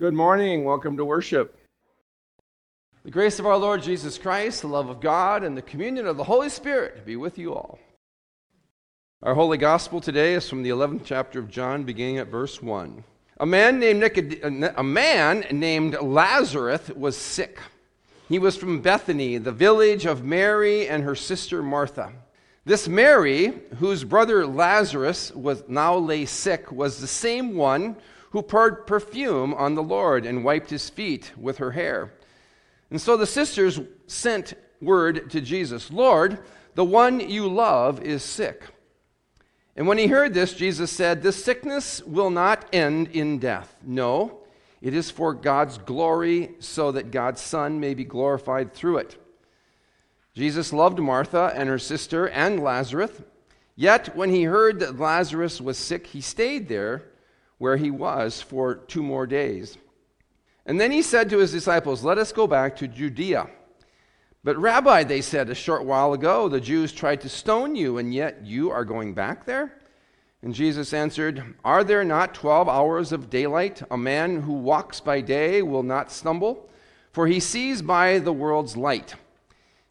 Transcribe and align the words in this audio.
Good 0.00 0.14
morning. 0.14 0.64
Welcome 0.64 0.96
to 0.96 1.04
worship. 1.04 1.58
The 3.04 3.10
grace 3.10 3.38
of 3.38 3.44
our 3.44 3.58
Lord 3.58 3.82
Jesus 3.82 4.16
Christ, 4.16 4.62
the 4.62 4.66
love 4.66 4.88
of 4.88 4.98
God, 4.98 5.44
and 5.44 5.54
the 5.54 5.60
communion 5.60 6.06
of 6.06 6.16
the 6.16 6.24
Holy 6.24 6.48
Spirit 6.48 7.04
be 7.04 7.16
with 7.16 7.36
you 7.36 7.52
all. 7.52 7.78
Our 9.22 9.34
holy 9.34 9.58
gospel 9.58 10.00
today 10.00 10.32
is 10.32 10.48
from 10.48 10.62
the 10.62 10.70
11th 10.70 11.02
chapter 11.04 11.38
of 11.38 11.50
John, 11.50 11.84
beginning 11.84 12.16
at 12.16 12.28
verse 12.28 12.62
1. 12.62 13.04
A 13.40 13.44
man 13.44 13.78
named, 13.78 14.02
Nicod- 14.02 14.42
uh, 14.42 14.72
a 14.74 14.82
man 14.82 15.44
named 15.52 16.00
Lazarus 16.00 16.88
was 16.96 17.14
sick. 17.14 17.58
He 18.26 18.38
was 18.38 18.56
from 18.56 18.80
Bethany, 18.80 19.36
the 19.36 19.52
village 19.52 20.06
of 20.06 20.24
Mary 20.24 20.88
and 20.88 21.04
her 21.04 21.14
sister 21.14 21.62
Martha. 21.62 22.10
This 22.64 22.88
Mary, 22.88 23.52
whose 23.76 24.04
brother 24.04 24.46
Lazarus 24.46 25.30
was 25.32 25.62
now 25.68 25.94
lay 25.94 26.24
sick, 26.24 26.72
was 26.72 27.02
the 27.02 27.06
same 27.06 27.54
one 27.54 27.96
who 28.30 28.42
poured 28.42 28.86
perfume 28.86 29.52
on 29.54 29.74
the 29.74 29.82
Lord 29.82 30.24
and 30.24 30.44
wiped 30.44 30.70
his 30.70 30.88
feet 30.88 31.32
with 31.36 31.58
her 31.58 31.72
hair. 31.72 32.12
And 32.90 33.00
so 33.00 33.16
the 33.16 33.26
sisters 33.26 33.80
sent 34.06 34.54
word 34.80 35.30
to 35.30 35.40
Jesus 35.40 35.90
Lord, 35.90 36.38
the 36.74 36.84
one 36.84 37.20
you 37.20 37.48
love 37.48 38.02
is 38.02 38.22
sick. 38.22 38.64
And 39.76 39.86
when 39.86 39.98
he 39.98 40.08
heard 40.08 40.34
this, 40.34 40.54
Jesus 40.54 40.90
said, 40.90 41.22
This 41.22 41.42
sickness 41.42 42.02
will 42.02 42.30
not 42.30 42.66
end 42.72 43.08
in 43.08 43.38
death. 43.38 43.76
No, 43.84 44.40
it 44.80 44.94
is 44.94 45.10
for 45.10 45.34
God's 45.34 45.78
glory, 45.78 46.50
so 46.58 46.92
that 46.92 47.10
God's 47.10 47.40
Son 47.40 47.80
may 47.80 47.94
be 47.94 48.04
glorified 48.04 48.72
through 48.72 48.98
it. 48.98 49.16
Jesus 50.34 50.72
loved 50.72 50.98
Martha 50.98 51.52
and 51.54 51.68
her 51.68 51.78
sister 51.78 52.28
and 52.28 52.60
Lazarus. 52.60 53.10
Yet 53.76 54.14
when 54.16 54.30
he 54.30 54.44
heard 54.44 54.80
that 54.80 54.98
Lazarus 54.98 55.60
was 55.60 55.76
sick, 55.78 56.08
he 56.08 56.20
stayed 56.20 56.68
there 56.68 57.09
where 57.60 57.76
he 57.76 57.90
was 57.90 58.40
for 58.40 58.74
two 58.74 59.02
more 59.02 59.26
days. 59.26 59.76
And 60.64 60.80
then 60.80 60.90
he 60.90 61.02
said 61.02 61.28
to 61.28 61.38
his 61.38 61.52
disciples, 61.52 62.02
Let 62.02 62.16
us 62.16 62.32
go 62.32 62.46
back 62.46 62.74
to 62.76 62.88
Judea. 62.88 63.50
But, 64.42 64.56
Rabbi, 64.56 65.04
they 65.04 65.20
said, 65.20 65.50
a 65.50 65.54
short 65.54 65.84
while 65.84 66.14
ago, 66.14 66.48
the 66.48 66.58
Jews 66.58 66.90
tried 66.90 67.20
to 67.20 67.28
stone 67.28 67.76
you, 67.76 67.98
and 67.98 68.14
yet 68.14 68.46
you 68.46 68.70
are 68.70 68.86
going 68.86 69.12
back 69.12 69.44
there? 69.44 69.78
And 70.40 70.54
Jesus 70.54 70.94
answered, 70.94 71.54
Are 71.62 71.84
there 71.84 72.02
not 72.02 72.32
twelve 72.32 72.66
hours 72.66 73.12
of 73.12 73.28
daylight? 73.28 73.82
A 73.90 73.98
man 73.98 74.40
who 74.40 74.54
walks 74.54 74.98
by 75.00 75.20
day 75.20 75.60
will 75.60 75.82
not 75.82 76.10
stumble, 76.10 76.70
for 77.12 77.26
he 77.26 77.40
sees 77.40 77.82
by 77.82 78.20
the 78.20 78.32
world's 78.32 78.74
light. 78.74 79.16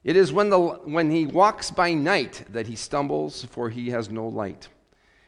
It 0.03 0.15
is 0.15 0.33
when, 0.33 0.49
the, 0.49 0.59
when 0.59 1.11
he 1.11 1.27
walks 1.27 1.69
by 1.69 1.93
night 1.93 2.45
that 2.49 2.65
he 2.65 2.75
stumbles, 2.75 3.45
for 3.45 3.69
he 3.69 3.91
has 3.91 4.09
no 4.09 4.27
light. 4.27 4.69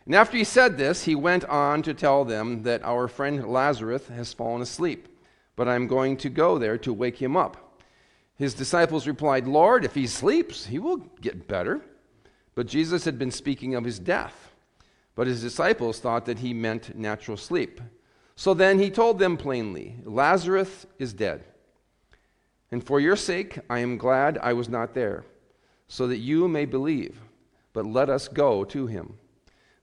And 0.05 0.15
after 0.15 0.37
he 0.37 0.43
said 0.43 0.77
this, 0.77 1.03
he 1.03 1.15
went 1.15 1.45
on 1.45 1.83
to 1.83 1.93
tell 1.93 2.25
them 2.25 2.63
that 2.63 2.83
our 2.83 3.07
friend 3.07 3.47
Lazarus 3.47 4.07
has 4.07 4.33
fallen 4.33 4.61
asleep, 4.61 5.07
but 5.55 5.67
I'm 5.67 5.87
going 5.87 6.17
to 6.17 6.29
go 6.29 6.57
there 6.57 6.77
to 6.79 6.93
wake 6.93 7.21
him 7.21 7.37
up. 7.37 7.79
His 8.35 8.53
disciples 8.55 9.07
replied, 9.07 9.47
Lord, 9.47 9.85
if 9.85 9.93
he 9.93 10.07
sleeps, 10.07 10.65
he 10.65 10.79
will 10.79 10.97
get 10.97 11.47
better. 11.47 11.81
But 12.55 12.67
Jesus 12.67 13.05
had 13.05 13.19
been 13.19 13.31
speaking 13.31 13.75
of 13.75 13.83
his 13.83 13.99
death. 13.99 14.51
But 15.13 15.27
his 15.27 15.41
disciples 15.41 15.99
thought 15.99 16.25
that 16.25 16.39
he 16.39 16.53
meant 16.53 16.97
natural 16.97 17.37
sleep. 17.37 17.79
So 18.35 18.53
then 18.53 18.79
he 18.79 18.89
told 18.89 19.19
them 19.19 19.37
plainly, 19.37 19.97
Lazarus 20.03 20.87
is 20.97 21.13
dead. 21.13 21.43
And 22.71 22.83
for 22.83 22.99
your 22.99 23.15
sake, 23.15 23.59
I 23.69 23.79
am 23.79 23.97
glad 23.97 24.39
I 24.39 24.53
was 24.53 24.69
not 24.69 24.95
there, 24.95 25.25
so 25.87 26.07
that 26.07 26.17
you 26.17 26.47
may 26.47 26.65
believe. 26.65 27.19
But 27.73 27.85
let 27.85 28.09
us 28.09 28.27
go 28.27 28.63
to 28.65 28.87
him. 28.87 29.17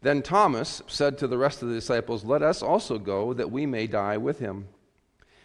Then 0.00 0.22
Thomas 0.22 0.82
said 0.86 1.18
to 1.18 1.26
the 1.26 1.38
rest 1.38 1.62
of 1.62 1.68
the 1.68 1.74
disciples, 1.74 2.24
Let 2.24 2.42
us 2.42 2.62
also 2.62 2.98
go, 2.98 3.32
that 3.34 3.50
we 3.50 3.66
may 3.66 3.86
die 3.86 4.16
with 4.16 4.38
him. 4.38 4.68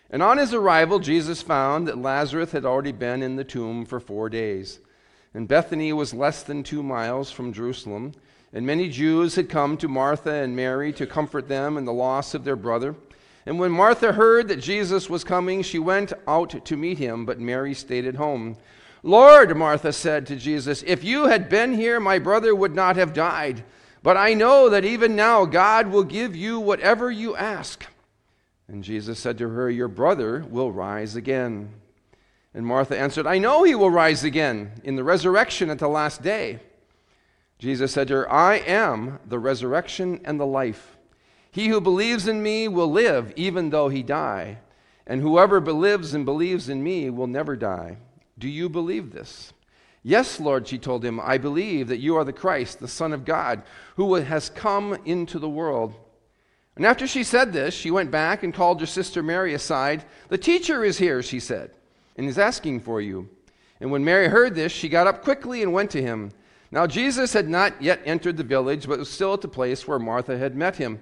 And 0.09 0.21
on 0.21 0.37
his 0.37 0.53
arrival, 0.53 0.99
Jesus 0.99 1.41
found 1.41 1.87
that 1.87 1.97
Lazarus 1.97 2.51
had 2.51 2.65
already 2.65 2.91
been 2.91 3.23
in 3.23 3.35
the 3.35 3.43
tomb 3.43 3.83
for 3.83 3.99
four 3.99 4.29
days. 4.29 4.79
And 5.33 5.47
Bethany 5.47 5.91
was 5.91 6.13
less 6.13 6.43
than 6.43 6.61
two 6.61 6.83
miles 6.83 7.31
from 7.31 7.51
Jerusalem. 7.51 8.13
And 8.53 8.67
many 8.67 8.89
Jews 8.89 9.33
had 9.33 9.49
come 9.49 9.75
to 9.77 9.87
Martha 9.87 10.31
and 10.31 10.55
Mary 10.55 10.93
to 10.93 11.07
comfort 11.07 11.47
them 11.47 11.75
in 11.75 11.85
the 11.85 11.93
loss 11.93 12.35
of 12.35 12.43
their 12.43 12.55
brother. 12.55 12.95
And 13.47 13.59
when 13.59 13.71
Martha 13.71 14.11
heard 14.11 14.47
that 14.49 14.61
Jesus 14.61 15.09
was 15.09 15.23
coming, 15.23 15.63
she 15.63 15.79
went 15.79 16.13
out 16.27 16.63
to 16.63 16.77
meet 16.77 16.99
him, 16.99 17.25
but 17.25 17.39
Mary 17.39 17.73
stayed 17.73 18.05
at 18.05 18.15
home. 18.15 18.57
Lord, 19.01 19.57
Martha 19.57 19.91
said 19.91 20.27
to 20.27 20.35
Jesus, 20.35 20.83
if 20.85 21.03
you 21.03 21.25
had 21.25 21.49
been 21.49 21.73
here, 21.73 21.99
my 21.99 22.19
brother 22.19 22.53
would 22.55 22.75
not 22.75 22.95
have 22.95 23.13
died. 23.13 23.63
But 24.03 24.17
I 24.17 24.33
know 24.33 24.69
that 24.69 24.83
even 24.83 25.15
now 25.15 25.45
God 25.45 25.87
will 25.87 26.03
give 26.03 26.35
you 26.35 26.59
whatever 26.59 27.09
you 27.09 27.37
ask. 27.37 27.85
And 28.67 28.83
Jesus 28.83 29.17
said 29.17 29.37
to 29.37 29.49
her, 29.49 29.69
Your 29.69 29.87
brother 29.87 30.45
will 30.49 30.71
rise 30.71 31.15
again. 31.15 31.73
And 32.53 32.65
Martha 32.65 32.99
answered, 32.99 33.25
I 33.25 33.39
know 33.39 33.63
he 33.63 33.75
will 33.75 33.89
rise 33.89 34.25
again 34.25 34.73
in 34.83 34.97
the 34.97 35.03
resurrection 35.03 35.69
at 35.69 35.79
the 35.79 35.87
last 35.87 36.21
day. 36.21 36.59
Jesus 37.57 37.93
said 37.93 38.09
to 38.09 38.15
her, 38.15 38.31
I 38.31 38.55
am 38.55 39.19
the 39.25 39.39
resurrection 39.39 40.19
and 40.25 40.37
the 40.37 40.45
life. 40.45 40.97
He 41.49 41.69
who 41.69 41.79
believes 41.79 42.27
in 42.27 42.43
me 42.43 42.67
will 42.67 42.91
live 42.91 43.31
even 43.35 43.69
though 43.69 43.87
he 43.87 44.03
die, 44.03 44.57
and 45.07 45.21
whoever 45.21 45.61
believes 45.61 46.13
and 46.13 46.25
believes 46.25 46.67
in 46.67 46.83
me 46.83 47.09
will 47.09 47.27
never 47.27 47.55
die. 47.55 47.97
Do 48.37 48.49
you 48.49 48.67
believe 48.67 49.13
this? 49.13 49.53
Yes, 50.03 50.39
Lord, 50.39 50.67
she 50.67 50.77
told 50.77 51.03
him, 51.03 51.19
I 51.19 51.37
believe 51.37 51.87
that 51.87 51.99
you 51.99 52.17
are 52.17 52.25
the 52.25 52.33
Christ, 52.33 52.79
the 52.79 52.89
Son 52.89 53.13
of 53.13 53.23
God, 53.23 53.63
who 53.95 54.13
has 54.15 54.49
come 54.49 54.97
into 55.05 55.39
the 55.39 55.49
world. 55.49 55.95
And 56.75 56.85
after 56.85 57.07
she 57.07 57.23
said 57.23 57.53
this, 57.53 57.73
she 57.73 57.89
went 57.89 58.11
back 58.11 58.43
and 58.43 58.53
called 58.53 58.81
her 58.81 58.85
sister 58.85 59.23
Mary 59.23 59.53
aside. 59.53 60.03
The 60.27 60.37
teacher 60.37 60.83
is 60.83 60.97
here, 60.97 61.23
she 61.23 61.39
said, 61.39 61.71
and 62.17 62.27
is 62.27 62.37
asking 62.37 62.81
for 62.81 62.99
you. 62.99 63.29
And 63.79 63.91
when 63.91 64.03
Mary 64.03 64.27
heard 64.27 64.55
this, 64.55 64.71
she 64.71 64.89
got 64.89 65.07
up 65.07 65.23
quickly 65.23 65.63
and 65.63 65.71
went 65.71 65.91
to 65.91 66.01
him. 66.01 66.31
Now, 66.71 66.87
Jesus 66.87 67.33
had 67.33 67.47
not 67.47 67.81
yet 67.81 68.01
entered 68.03 68.35
the 68.35 68.43
village, 68.43 68.87
but 68.87 68.99
was 68.99 69.09
still 69.09 69.33
at 69.33 69.41
the 69.41 69.47
place 69.47 69.87
where 69.87 69.99
Martha 69.99 70.37
had 70.37 70.55
met 70.55 70.75
him. 70.75 70.99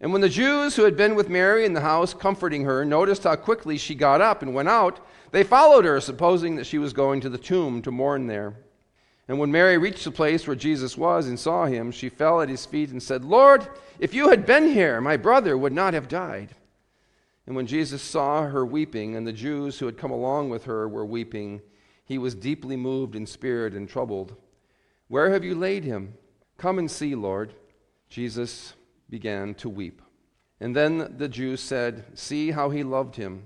And 0.00 0.12
when 0.12 0.20
the 0.20 0.28
Jews 0.28 0.76
who 0.76 0.84
had 0.84 0.96
been 0.96 1.14
with 1.14 1.28
Mary 1.28 1.64
in 1.64 1.74
the 1.74 1.80
house 1.80 2.12
comforting 2.12 2.64
her 2.64 2.84
noticed 2.84 3.24
how 3.24 3.36
quickly 3.36 3.78
she 3.78 3.94
got 3.94 4.20
up 4.20 4.42
and 4.42 4.54
went 4.54 4.68
out, 4.68 5.00
they 5.32 5.44
followed 5.44 5.84
her, 5.84 6.00
supposing 6.00 6.56
that 6.56 6.66
she 6.66 6.78
was 6.78 6.92
going 6.92 7.20
to 7.20 7.28
the 7.28 7.38
tomb 7.38 7.82
to 7.82 7.90
mourn 7.90 8.26
there. 8.26 8.54
And 9.28 9.38
when 9.38 9.50
Mary 9.50 9.76
reached 9.76 10.04
the 10.04 10.10
place 10.10 10.46
where 10.46 10.56
Jesus 10.56 10.96
was 10.96 11.26
and 11.26 11.38
saw 11.38 11.66
him, 11.66 11.90
she 11.90 12.08
fell 12.08 12.40
at 12.40 12.48
his 12.48 12.64
feet 12.64 12.90
and 12.90 13.02
said, 13.02 13.24
Lord, 13.24 13.66
if 13.98 14.14
you 14.14 14.28
had 14.28 14.46
been 14.46 14.68
here, 14.68 15.00
my 15.00 15.16
brother 15.16 15.58
would 15.58 15.72
not 15.72 15.94
have 15.94 16.08
died. 16.08 16.54
And 17.46 17.56
when 17.56 17.66
Jesus 17.66 18.02
saw 18.02 18.46
her 18.46 18.64
weeping, 18.64 19.16
and 19.16 19.26
the 19.26 19.32
Jews 19.32 19.78
who 19.78 19.86
had 19.86 19.98
come 19.98 20.10
along 20.10 20.50
with 20.50 20.64
her 20.64 20.88
were 20.88 21.04
weeping, 21.04 21.60
he 22.04 22.18
was 22.18 22.34
deeply 22.34 22.76
moved 22.76 23.16
in 23.16 23.26
spirit 23.26 23.74
and 23.74 23.88
troubled. 23.88 24.36
Where 25.08 25.30
have 25.30 25.44
you 25.44 25.54
laid 25.54 25.84
him? 25.84 26.14
Come 26.56 26.78
and 26.78 26.90
see, 26.90 27.14
Lord. 27.14 27.54
Jesus 28.08 28.74
began 29.10 29.54
to 29.54 29.68
weep. 29.68 30.02
And 30.60 30.74
then 30.74 31.14
the 31.18 31.28
Jews 31.28 31.60
said, 31.60 32.04
See 32.14 32.52
how 32.52 32.70
he 32.70 32.82
loved 32.82 33.16
him. 33.16 33.42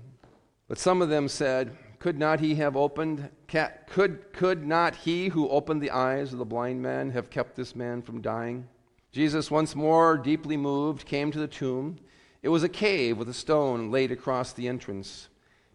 But 0.71 0.79
some 0.79 1.01
of 1.01 1.09
them 1.09 1.27
said, 1.27 1.75
Could 1.99 2.17
not 2.17 2.39
he 2.39 2.55
have 2.55 2.77
opened, 2.77 3.29
could, 3.49 4.31
could 4.31 4.65
not 4.65 4.95
he 4.95 5.27
who 5.27 5.49
opened 5.49 5.81
the 5.81 5.91
eyes 5.91 6.31
of 6.31 6.39
the 6.39 6.45
blind 6.45 6.81
man 6.81 7.09
have 7.09 7.29
kept 7.29 7.57
this 7.57 7.75
man 7.75 8.01
from 8.01 8.21
dying? 8.21 8.69
Jesus, 9.11 9.51
once 9.51 9.75
more 9.75 10.17
deeply 10.17 10.55
moved, 10.55 11.05
came 11.05 11.29
to 11.29 11.39
the 11.39 11.45
tomb. 11.49 11.99
It 12.41 12.47
was 12.47 12.63
a 12.63 12.69
cave 12.69 13.17
with 13.17 13.27
a 13.27 13.33
stone 13.33 13.91
laid 13.91 14.13
across 14.13 14.53
the 14.53 14.69
entrance. 14.69 15.27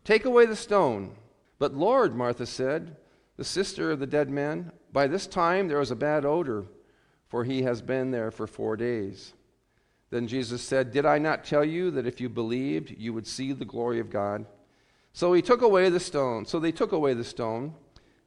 Take 0.02 0.24
away 0.24 0.46
the 0.46 0.56
stone. 0.56 1.14
But 1.58 1.74
Lord, 1.74 2.16
Martha 2.16 2.46
said, 2.46 2.96
the 3.36 3.44
sister 3.44 3.90
of 3.90 4.00
the 4.00 4.06
dead 4.06 4.30
man, 4.30 4.72
by 4.94 5.08
this 5.08 5.26
time 5.26 5.68
there 5.68 5.82
is 5.82 5.90
a 5.90 5.94
bad 5.94 6.24
odor, 6.24 6.64
for 7.28 7.44
he 7.44 7.64
has 7.64 7.82
been 7.82 8.12
there 8.12 8.30
for 8.30 8.46
four 8.46 8.78
days. 8.78 9.34
Then 10.08 10.26
Jesus 10.26 10.62
said, 10.62 10.90
Did 10.90 11.04
I 11.04 11.18
not 11.18 11.44
tell 11.44 11.66
you 11.66 11.90
that 11.90 12.06
if 12.06 12.18
you 12.18 12.30
believed, 12.30 12.94
you 12.96 13.12
would 13.12 13.26
see 13.26 13.52
the 13.52 13.66
glory 13.66 14.00
of 14.00 14.08
God? 14.08 14.46
So 15.16 15.32
he 15.32 15.40
took 15.40 15.62
away 15.62 15.88
the 15.88 15.98
stone. 15.98 16.44
So 16.44 16.60
they 16.60 16.72
took 16.72 16.92
away 16.92 17.14
the 17.14 17.24
stone. 17.24 17.72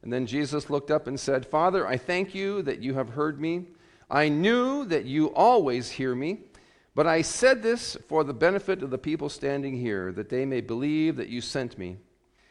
And 0.02 0.12
then 0.12 0.26
Jesus 0.26 0.68
looked 0.68 0.90
up 0.90 1.06
and 1.06 1.20
said, 1.20 1.46
Father, 1.46 1.86
I 1.86 1.96
thank 1.96 2.34
you 2.34 2.62
that 2.62 2.82
you 2.82 2.94
have 2.94 3.10
heard 3.10 3.40
me. 3.40 3.66
I 4.10 4.28
knew 4.28 4.84
that 4.86 5.04
you 5.04 5.32
always 5.32 5.88
hear 5.88 6.16
me, 6.16 6.40
but 6.96 7.06
I 7.06 7.22
said 7.22 7.62
this 7.62 7.96
for 8.08 8.24
the 8.24 8.34
benefit 8.34 8.82
of 8.82 8.90
the 8.90 8.98
people 8.98 9.28
standing 9.28 9.76
here, 9.76 10.10
that 10.10 10.30
they 10.30 10.44
may 10.44 10.60
believe 10.60 11.14
that 11.14 11.28
you 11.28 11.40
sent 11.40 11.78
me. 11.78 11.96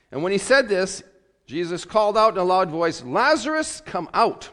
And 0.09 0.23
when 0.23 0.31
he 0.31 0.37
said 0.37 0.69
this, 0.69 1.03
Jesus 1.45 1.83
called 1.83 2.17
out 2.17 2.35
in 2.35 2.39
a 2.39 2.43
loud 2.45 2.69
voice, 2.69 3.03
Lazarus, 3.03 3.81
come 3.85 4.07
out. 4.13 4.51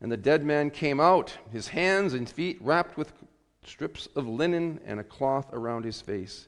And 0.00 0.12
the 0.12 0.16
dead 0.16 0.44
man 0.44 0.70
came 0.70 1.00
out, 1.00 1.36
his 1.50 1.66
hands 1.66 2.14
and 2.14 2.30
feet 2.30 2.58
wrapped 2.60 2.96
with 2.96 3.12
strips 3.64 4.06
of 4.14 4.28
linen 4.28 4.78
and 4.84 5.00
a 5.00 5.04
cloth 5.04 5.48
around 5.52 5.84
his 5.84 6.00
face. 6.00 6.46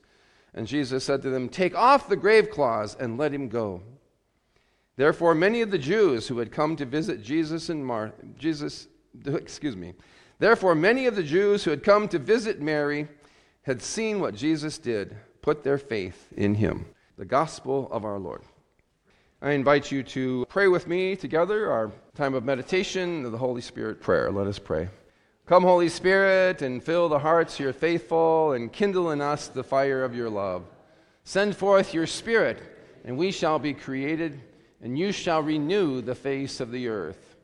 And 0.55 0.67
Jesus 0.67 1.05
said 1.05 1.23
to 1.23 1.31
them, 1.31 1.49
Take 1.49 1.75
off 1.75 2.09
the 2.09 2.17
grave 2.17 2.51
clothes 2.51 2.97
and 2.99 3.19
let 3.19 3.33
him 3.33 3.49
go. 3.49 3.83
Therefore, 4.97 5.35
many 5.35 5.63
of 5.63 5.71
the 5.71 5.79
Jews 5.79 6.29
who 6.29 6.39
had 6.39 6.53
come 6.53 6.77
to 6.77 6.85
visit 6.85 7.23
Jesus 7.23 7.69
and 7.71 7.85
Mar- 7.85 8.13
Jesus, 8.39 8.89
excuse 9.27 9.77
me, 9.77 9.95
therefore 10.39 10.75
many 10.75 11.07
of 11.07 11.17
the 11.17 11.23
Jews 11.23 11.65
who 11.65 11.71
had 11.71 11.83
come 11.83 12.09
to 12.09 12.19
visit 12.19 12.61
Mary 12.61 13.09
had 13.63 13.81
seen 13.83 14.21
what 14.21 14.35
Jesus 14.35 14.79
did. 14.79 15.17
put 15.41 15.65
their 15.65 15.79
faith 15.79 16.29
in 16.37 16.55
him. 16.55 16.87
The 17.17 17.25
gospel 17.25 17.89
of 17.91 18.05
our 18.05 18.19
Lord. 18.19 18.43
I 19.41 19.53
invite 19.53 19.91
you 19.91 20.05
to 20.05 20.47
pray 20.49 20.69
with 20.69 20.87
me 20.87 21.17
together 21.17 21.71
our 21.71 21.91
time 22.15 22.35
of 22.35 22.45
meditation 22.45 23.25
the 23.25 23.39
Holy 23.39 23.61
Spirit 23.61 24.01
prayer. 24.01 24.31
Let 24.31 24.47
us 24.47 24.61
pray. 24.61 24.89
Come, 25.53 25.65
Holy 25.65 25.91
Spirit, 25.91 26.63
and 26.63 26.83
fill 26.83 27.11
the 27.11 27.19
hearts 27.19 27.57
of 27.57 27.61
your 27.61 27.73
faithful, 27.75 28.53
and 28.53 28.73
kindle 28.73 29.11
in 29.11 29.21
us 29.21 29.49
the 29.49 29.63
fire 29.63 30.03
of 30.03 30.17
your 30.17 30.31
love. 30.31 30.65
Send 31.25 31.55
forth 31.55 31.93
your 31.93 32.07
Spirit, 32.07 32.59
and 33.05 33.19
we 33.19 33.31
shall 33.31 33.59
be 33.59 33.75
created, 33.75 34.41
and 34.81 34.99
you 34.99 35.13
shall 35.13 35.43
renew 35.43 36.01
the 36.01 36.15
face 36.15 36.59
of 36.59 36.71
the 36.71 36.89
earth. 36.89 37.37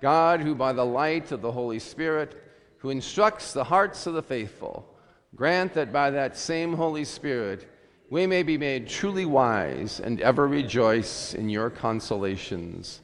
God, 0.00 0.40
who 0.40 0.56
by 0.56 0.72
the 0.72 0.84
light 0.84 1.30
of 1.30 1.40
the 1.40 1.52
Holy 1.52 1.78
Spirit, 1.78 2.34
who 2.78 2.90
instructs 2.90 3.52
the 3.52 3.62
hearts 3.62 4.08
of 4.08 4.14
the 4.14 4.24
faithful, 4.24 4.84
grant 5.36 5.72
that 5.74 5.92
by 5.92 6.10
that 6.10 6.36
same 6.36 6.72
Holy 6.72 7.04
Spirit 7.04 7.68
we 8.10 8.26
may 8.26 8.42
be 8.42 8.58
made 8.58 8.88
truly 8.88 9.24
wise 9.24 10.00
and 10.00 10.20
ever 10.20 10.48
rejoice 10.48 11.32
in 11.32 11.48
your 11.48 11.70
consolations. 11.70 13.02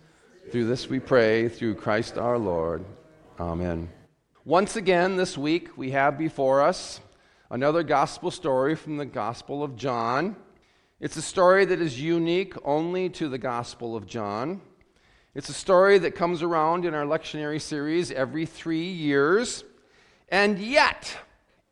Through 0.50 0.66
this 0.66 0.88
we 0.88 0.98
pray, 0.98 1.48
through 1.48 1.76
Christ 1.76 2.18
our 2.18 2.38
Lord. 2.38 2.84
Amen. 3.38 3.88
Once 4.48 4.76
again, 4.76 5.16
this 5.16 5.36
week 5.36 5.76
we 5.76 5.90
have 5.90 6.16
before 6.16 6.62
us 6.62 7.00
another 7.50 7.82
gospel 7.82 8.30
story 8.30 8.74
from 8.74 8.96
the 8.96 9.04
Gospel 9.04 9.62
of 9.62 9.76
John. 9.76 10.34
It's 11.00 11.18
a 11.18 11.22
story 11.22 11.66
that 11.66 11.82
is 11.82 12.00
unique 12.00 12.54
only 12.64 13.10
to 13.10 13.28
the 13.28 13.36
Gospel 13.36 13.94
of 13.94 14.06
John. 14.06 14.62
It's 15.34 15.50
a 15.50 15.52
story 15.52 15.98
that 15.98 16.14
comes 16.14 16.42
around 16.42 16.86
in 16.86 16.94
our 16.94 17.04
lectionary 17.04 17.60
series 17.60 18.10
every 18.10 18.46
three 18.46 18.88
years. 18.88 19.64
And 20.30 20.58
yet, 20.58 21.14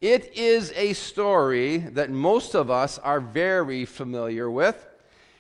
it 0.02 0.36
is 0.36 0.70
a 0.76 0.92
story 0.92 1.78
that 1.78 2.10
most 2.10 2.54
of 2.54 2.70
us 2.70 2.98
are 2.98 3.20
very 3.20 3.86
familiar 3.86 4.50
with. 4.50 4.86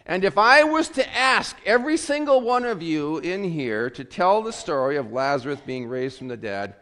And 0.06 0.24
if 0.24 0.38
I 0.38 0.64
was 0.64 0.88
to 0.88 1.14
ask 1.14 1.54
every 1.66 1.98
single 1.98 2.40
one 2.40 2.64
of 2.64 2.80
you 2.80 3.18
in 3.18 3.44
here 3.44 3.90
to 3.90 4.04
tell 4.04 4.40
the 4.40 4.54
story 4.54 4.96
of 4.96 5.12
Lazarus 5.12 5.60
being 5.66 5.86
raised 5.86 6.16
from 6.16 6.28
the 6.28 6.38
dead, 6.38 6.76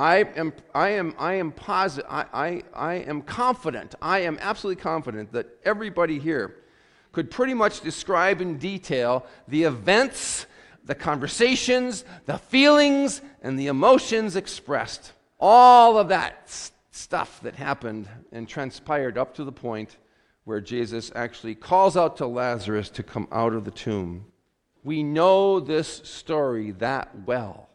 I 0.00 0.24
am, 0.34 0.54
I 0.74 0.88
am, 0.92 1.14
I 1.18 1.34
am 1.34 1.52
positive, 1.52 2.10
I, 2.10 2.24
I, 2.32 2.62
I 2.72 2.94
am 2.94 3.20
confident, 3.20 3.94
I 4.00 4.20
am 4.20 4.38
absolutely 4.40 4.82
confident 4.82 5.30
that 5.32 5.58
everybody 5.62 6.18
here 6.18 6.56
could 7.12 7.30
pretty 7.30 7.52
much 7.52 7.82
describe 7.82 8.40
in 8.40 8.56
detail 8.56 9.26
the 9.46 9.64
events, 9.64 10.46
the 10.86 10.94
conversations, 10.94 12.06
the 12.24 12.38
feelings, 12.38 13.20
and 13.42 13.58
the 13.58 13.66
emotions 13.66 14.36
expressed. 14.36 15.12
All 15.38 15.98
of 15.98 16.08
that 16.08 16.48
stuff 16.90 17.38
that 17.42 17.56
happened 17.56 18.08
and 18.32 18.48
transpired 18.48 19.18
up 19.18 19.34
to 19.34 19.44
the 19.44 19.52
point 19.52 19.98
where 20.44 20.62
Jesus 20.62 21.12
actually 21.14 21.54
calls 21.54 21.98
out 21.98 22.16
to 22.16 22.26
Lazarus 22.26 22.88
to 22.88 23.02
come 23.02 23.28
out 23.30 23.52
of 23.52 23.66
the 23.66 23.70
tomb. 23.70 24.24
We 24.82 25.02
know 25.02 25.60
this 25.60 25.88
story 25.88 26.70
that 26.70 27.10
well. 27.26 27.69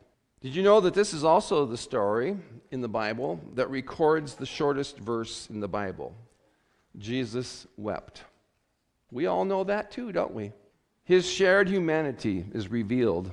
Did 0.46 0.56
you 0.56 0.62
know 0.62 0.80
that 0.82 0.94
this 0.94 1.12
is 1.12 1.24
also 1.24 1.66
the 1.66 1.76
story 1.76 2.38
in 2.70 2.82
the 2.82 2.88
Bible 2.88 3.40
that 3.56 3.68
records 3.72 4.36
the 4.36 4.46
shortest 4.46 5.00
verse 5.00 5.50
in 5.50 5.60
the 5.60 5.68
Bible? 5.68 6.14
Jesus 7.00 7.66
wept. 7.78 8.22
We 9.10 9.26
all 9.26 9.44
know 9.44 9.64
that 9.64 9.90
too, 9.90 10.12
don't 10.12 10.36
we? 10.36 10.52
His 11.04 11.28
shared 11.28 11.68
humanity 11.68 12.46
is 12.54 12.68
revealed 12.68 13.32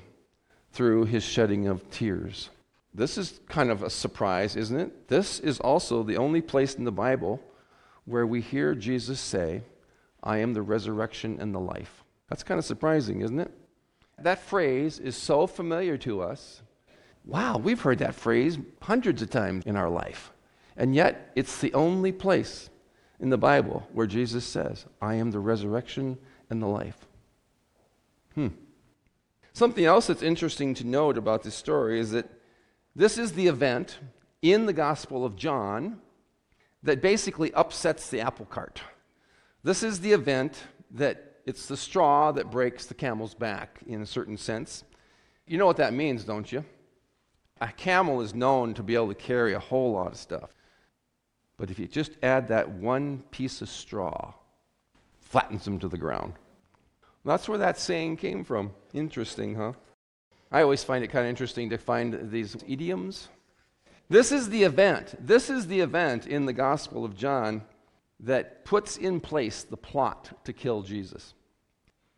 through 0.73 1.05
his 1.05 1.23
shedding 1.23 1.69
of 1.69 1.91
tears. 1.91 2.49
This 2.95 3.19
is 3.19 3.41
kind 3.47 3.71
of 3.71 3.83
a 3.83 3.91
surprise, 3.91 4.57
isn't 4.57 4.81
it? 4.81 5.09
This 5.09 5.39
is 5.39 5.61
also 5.61 6.03
the 6.03 6.17
only 6.17 6.41
place 6.41 6.77
in 6.77 6.85
the 6.85 6.91
Bible 6.91 7.43
where 8.07 8.27
we 8.27 8.41
hear 8.41 8.75
Jesus 8.75 9.21
say, 9.21 9.61
I 10.23 10.39
am 10.39 10.55
the 10.55 10.63
resurrection 10.63 11.37
and 11.43 11.55
the 11.55 11.61
life. 11.61 12.05
That's 12.31 12.43
kind 12.43 12.59
of 12.59 12.65
surprising, 12.65 13.21
isn't 13.21 13.39
it? 13.39 13.51
That 14.17 14.41
phrase 14.41 14.99
is 14.99 15.15
so 15.15 15.47
familiar 15.47 15.99
to 15.99 16.23
us 16.23 16.63
Wow, 17.25 17.59
we've 17.59 17.81
heard 17.81 17.99
that 17.99 18.15
phrase 18.15 18.59
hundreds 18.81 19.23
of 19.23 19.31
times 19.31 19.65
in 19.65 19.77
our 19.77 19.91
life. 19.91 20.33
And 20.77 20.95
yet, 20.95 21.31
it's 21.37 21.61
the 21.61 21.73
only 21.75 22.13
place 22.13 22.71
in 23.21 23.31
the 23.31 23.39
Bible 23.39 23.87
where 23.93 24.07
Jesus 24.07 24.45
says, 24.45 24.87
I 25.01 25.15
am 25.15 25.31
the 25.31 25.39
resurrection 25.39 26.19
and 26.51 26.61
the 26.61 26.67
life. 26.67 27.07
Hmm. 28.35 28.49
Something 29.53 29.85
else 29.85 30.07
that's 30.07 30.23
interesting 30.23 30.75
to 30.75 30.87
note 30.87 31.19
about 31.19 31.43
this 31.43 31.55
story 31.55 32.01
is 32.01 32.11
that 32.13 32.29
this 32.97 33.19
is 33.19 33.33
the 33.33 33.47
event 33.47 33.99
in 34.41 34.67
the 34.67 34.73
Gospel 34.73 35.25
of 35.25 35.37
John 35.37 36.01
that 36.83 37.01
basically 37.01 37.53
upsets 37.55 38.09
the 38.09 38.21
apple 38.21 38.47
cart. 38.47 38.83
This 39.63 39.83
is 39.83 40.01
the 40.01 40.13
event 40.13 40.59
that 40.91 41.37
it's 41.47 41.67
the 41.67 41.77
straw 41.77 42.33
that 42.33 42.51
breaks 42.51 42.87
the 42.87 42.95
camel's 42.95 43.35
back 43.35 43.81
in 43.87 44.03
a 44.03 44.07
certain 44.07 44.37
sense. 44.37 44.85
You 45.47 45.59
know 45.59 45.67
what 45.67 45.77
that 45.77 45.93
means, 45.93 46.25
don't 46.25 46.51
you? 46.51 46.65
A 47.63 47.69
camel 47.69 48.21
is 48.23 48.35
known 48.35 48.75
to 48.75 48.83
be 48.83 48.97
able 48.97 49.07
to 49.07 49.15
carry 49.15 49.53
a 49.53 49.61
whole 49.61 49.93
lot 49.93 50.09
of 50.09 50.19
stuff. 50.19 50.51
But 51.57 51.71
if 51.71 51.79
you 51.79 51.87
just 51.87 52.19
add 52.21 52.49
that 52.49 52.69
one 52.69 53.23
piece 53.31 53.63
of 53.63 53.69
straw, 53.69 54.35
flattens 55.21 55.65
them 55.65 55.79
to 55.79 55.87
the 55.87 55.97
ground. 55.97 56.33
That's 57.25 57.49
where 57.49 57.59
that 57.59 57.79
saying 57.79 58.17
came 58.17 58.43
from. 58.43 58.73
Interesting, 58.93 59.55
huh? 59.55 59.75
I 60.51 60.63
always 60.63 60.83
find 60.83 61.05
it 61.05 61.13
kind 61.13 61.25
of 61.25 61.31
interesting 61.31 61.71
to 61.71 61.79
find 61.79 62.33
these 62.33 62.57
idioms. 62.67 63.29
This 64.11 64.33
is 64.33 64.49
the 64.49 64.65
event. 64.65 65.15
This 65.25 65.49
is 65.49 65.69
the 65.69 65.81
event 65.81 66.27
in 66.27 66.47
the 66.47 66.53
Gospel 66.53 67.05
of 67.05 67.17
John 67.17 67.63
that 68.19 68.65
puts 68.65 68.97
in 68.97 69.21
place 69.21 69.63
the 69.63 69.77
plot 69.77 70.45
to 70.47 70.53
kill 70.53 70.83
Jesus. 70.83 71.33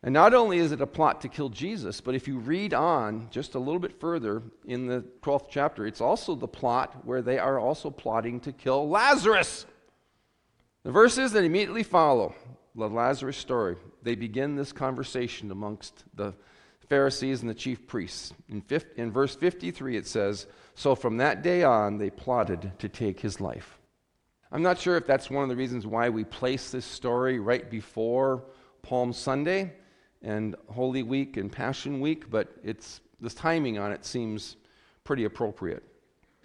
And 0.05 0.13
not 0.13 0.35
only 0.35 0.59
is 0.59 0.71
it 0.71 0.81
a 0.81 0.87
plot 0.87 1.21
to 1.21 1.27
kill 1.27 1.49
Jesus, 1.49 1.99
but 1.99 2.13
if 2.13 2.27
you 2.27 2.37
read 2.37 2.75
on 2.75 3.27
just 3.31 3.55
a 3.55 3.59
little 3.59 3.79
bit 3.79 3.99
further 3.99 4.43
in 4.63 4.85
the 4.85 5.03
12th 5.23 5.47
chapter, 5.49 5.87
it's 5.87 5.99
also 5.99 6.35
the 6.35 6.47
plot 6.47 7.03
where 7.07 7.23
they 7.23 7.39
are 7.39 7.59
also 7.59 7.89
plotting 7.89 8.39
to 8.41 8.51
kill 8.51 8.87
Lazarus. 8.87 9.65
The 10.83 10.91
verses 10.91 11.31
that 11.31 11.43
immediately 11.43 11.81
follow 11.81 12.35
the 12.75 12.87
Lazarus 12.87 13.35
story, 13.35 13.77
they 14.03 14.13
begin 14.13 14.55
this 14.55 14.71
conversation 14.71 15.49
amongst 15.49 16.03
the 16.13 16.35
Pharisees 16.87 17.41
and 17.41 17.49
the 17.49 17.55
chief 17.55 17.87
priests. 17.87 18.31
In, 18.47 18.61
50, 18.61 19.01
in 19.01 19.11
verse 19.11 19.35
53, 19.35 19.97
it 19.97 20.05
says, 20.05 20.45
So 20.75 20.93
from 20.93 21.17
that 21.17 21.41
day 21.41 21.63
on, 21.63 21.97
they 21.97 22.11
plotted 22.11 22.77
to 22.77 22.87
take 22.89 23.19
his 23.19 23.41
life. 23.41 23.79
I'm 24.51 24.61
not 24.61 24.77
sure 24.77 24.97
if 24.97 25.07
that's 25.07 25.31
one 25.31 25.41
of 25.41 25.49
the 25.49 25.55
reasons 25.55 25.87
why 25.87 26.09
we 26.09 26.23
place 26.23 26.69
this 26.69 26.85
story 26.85 27.39
right 27.39 27.71
before 27.71 28.43
Palm 28.83 29.11
Sunday 29.11 29.73
and 30.21 30.55
Holy 30.67 31.03
Week 31.03 31.37
and 31.37 31.51
Passion 31.51 31.99
Week, 31.99 32.29
but 32.29 32.51
it's 32.63 33.01
the 33.21 33.29
timing 33.29 33.77
on 33.77 33.91
it 33.91 34.05
seems 34.05 34.57
pretty 35.03 35.25
appropriate. 35.25 35.83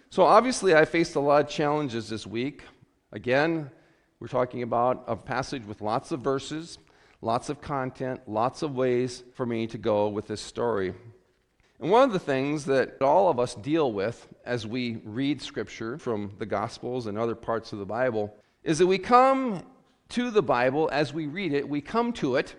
So 0.09 0.23
obviously, 0.23 0.75
I 0.75 0.85
faced 0.85 1.15
a 1.15 1.19
lot 1.19 1.45
of 1.45 1.49
challenges 1.49 2.09
this 2.09 2.27
week. 2.27 2.63
Again, 3.11 3.71
we're 4.19 4.27
talking 4.27 4.61
about 4.61 5.03
a 5.07 5.15
passage 5.15 5.65
with 5.65 5.81
lots 5.81 6.11
of 6.11 6.21
verses, 6.21 6.77
lots 7.21 7.49
of 7.49 7.61
content, 7.61 8.21
lots 8.27 8.61
of 8.61 8.75
ways 8.75 9.23
for 9.33 9.45
me 9.45 9.67
to 9.67 9.77
go 9.77 10.07
with 10.09 10.27
this 10.27 10.41
story. 10.41 10.93
And 11.79 11.89
one 11.89 12.03
of 12.03 12.13
the 12.13 12.19
things 12.19 12.65
that 12.65 13.01
all 13.01 13.29
of 13.29 13.39
us 13.39 13.55
deal 13.55 13.91
with 13.91 14.27
as 14.45 14.67
we 14.67 14.97
read 15.03 15.41
Scripture 15.41 15.97
from 15.97 16.33
the 16.37 16.45
Gospels 16.45 17.07
and 17.07 17.17
other 17.17 17.33
parts 17.33 17.73
of 17.73 17.79
the 17.79 17.85
Bible 17.85 18.35
is 18.63 18.77
that 18.77 18.85
we 18.85 18.99
come 18.99 19.63
to 20.09 20.29
the 20.29 20.43
Bible 20.43 20.89
as 20.91 21.13
we 21.13 21.25
read 21.25 21.53
it, 21.53 21.67
we 21.67 21.81
come 21.81 22.13
to 22.13 22.35
it 22.35 22.55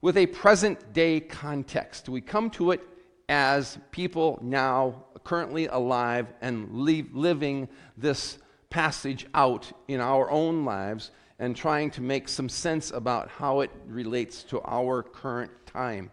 with 0.00 0.16
a 0.16 0.26
present 0.26 0.92
day 0.92 1.20
context. 1.20 2.08
We 2.08 2.20
come 2.20 2.50
to 2.50 2.72
it 2.72 2.80
as 3.28 3.78
people 3.90 4.38
now 4.42 5.04
currently 5.24 5.66
alive 5.66 6.32
and 6.40 6.70
living 6.72 7.68
this 7.96 8.38
passage 8.70 9.26
out 9.34 9.72
in 9.88 10.00
our 10.00 10.30
own 10.30 10.64
lives 10.64 11.10
and 11.38 11.54
trying 11.54 11.90
to 11.90 12.00
make 12.00 12.28
some 12.28 12.48
sense 12.48 12.90
about 12.90 13.28
how 13.28 13.60
it 13.60 13.70
relates 13.86 14.42
to 14.44 14.60
our 14.64 15.02
current 15.02 15.50
time. 15.66 16.10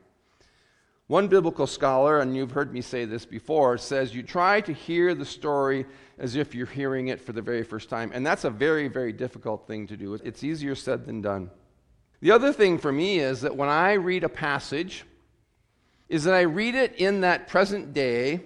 One 1.07 1.27
biblical 1.27 1.67
scholar, 1.67 2.21
and 2.21 2.35
you've 2.35 2.51
heard 2.51 2.73
me 2.73 2.81
say 2.81 3.05
this 3.05 3.25
before, 3.25 3.77
says 3.77 4.15
you 4.15 4.23
try 4.23 4.61
to 4.61 4.73
hear 4.73 5.13
the 5.13 5.25
story 5.25 5.85
as 6.17 6.35
if 6.35 6.55
you're 6.55 6.65
hearing 6.65 7.09
it 7.09 7.21
for 7.21 7.33
the 7.33 7.41
very 7.41 7.63
first 7.63 7.89
time. 7.89 8.11
And 8.13 8.25
that's 8.25 8.45
a 8.45 8.49
very, 8.49 8.87
very 8.87 9.13
difficult 9.13 9.67
thing 9.67 9.85
to 9.87 9.97
do. 9.97 10.13
It's 10.15 10.43
easier 10.43 10.75
said 10.75 11.05
than 11.05 11.21
done. 11.21 11.51
The 12.23 12.31
other 12.31 12.53
thing 12.53 12.77
for 12.77 12.89
me 12.89 13.19
is 13.19 13.41
that 13.41 13.57
when 13.57 13.67
I 13.67 13.95
read 13.95 14.23
a 14.23 14.29
passage, 14.29 15.03
is 16.07 16.23
that 16.23 16.33
I 16.33 16.43
read 16.43 16.73
it 16.73 16.95
in 16.95 17.19
that 17.19 17.49
present 17.49 17.91
day 17.91 18.39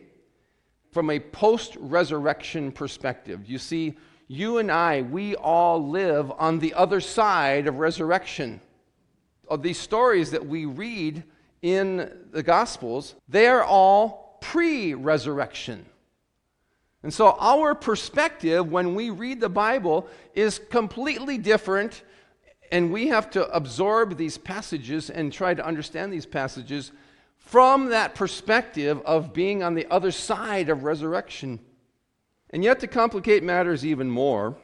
from 0.92 1.12
a 1.12 1.20
post 1.20 1.78
resurrection 1.80 2.72
perspective. 2.72 3.48
You 3.48 3.60
see, 3.60 3.96
you 4.28 4.58
and 4.58 4.72
I, 4.72 5.04
we 5.04 5.36
all 5.36 5.88
live 5.88 6.32
on 6.40 6.58
the 6.58 6.74
other 6.74 7.00
side 7.00 7.68
of 7.68 7.78
resurrection. 7.78 8.62
Of 9.48 9.62
these 9.62 9.78
stories 9.78 10.32
that 10.32 10.48
we 10.48 10.66
read 10.66 11.24
in 11.62 12.10
the 12.32 12.42
Gospels, 12.42 13.14
they 13.30 13.46
are 13.46 13.64
all 13.64 14.40
pre 14.42 14.96
resurrection. 14.96 15.86
And 17.04 17.14
so 17.14 17.38
our 17.40 17.76
perspective 17.76 18.72
when 18.72 18.96
we 18.96 19.12
read 19.12 19.40
the 19.40 19.50
Bible 19.50 20.08
is 20.34 20.58
completely 20.58 21.38
different 21.38 22.02
And 22.72 22.92
we 22.92 23.08
have 23.08 23.30
to 23.32 23.48
absorb 23.56 24.18
these 24.18 24.38
passages 24.38 25.10
and 25.10 25.32
try 25.32 25.54
to 25.54 25.66
understand 25.66 26.12
these 26.12 26.26
passages 26.26 26.92
from 27.38 27.90
that 27.90 28.14
perspective 28.14 29.02
of 29.06 29.34
being 29.34 29.64
on 29.64 29.74
the 29.74 29.88
other 29.90 30.12
side 30.12 30.70
of 30.70 30.84
resurrection. 30.84 31.60
And 32.50 32.64
yet, 32.64 32.80
to 32.82 32.88
complicate 32.88 33.44
matters 33.44 33.86
even 33.86 34.10
more, 34.10 34.58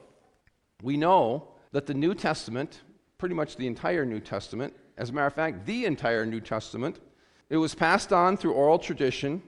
we 0.82 0.98
know 0.98 1.48
that 1.72 1.86
the 1.86 1.94
New 1.94 2.14
Testament, 2.14 2.82
pretty 3.18 3.36
much 3.36 3.56
the 3.56 3.68
entire 3.68 4.06
New 4.06 4.20
Testament, 4.20 4.74
as 4.98 5.10
a 5.10 5.14
matter 5.14 5.28
of 5.28 5.34
fact, 5.34 5.66
the 5.66 5.86
entire 5.86 6.26
New 6.26 6.42
Testament, 6.42 7.00
it 7.50 7.58
was 7.58 7.74
passed 7.74 8.12
on 8.12 8.38
through 8.38 8.54
oral 8.54 8.80
tradition, 8.80 9.42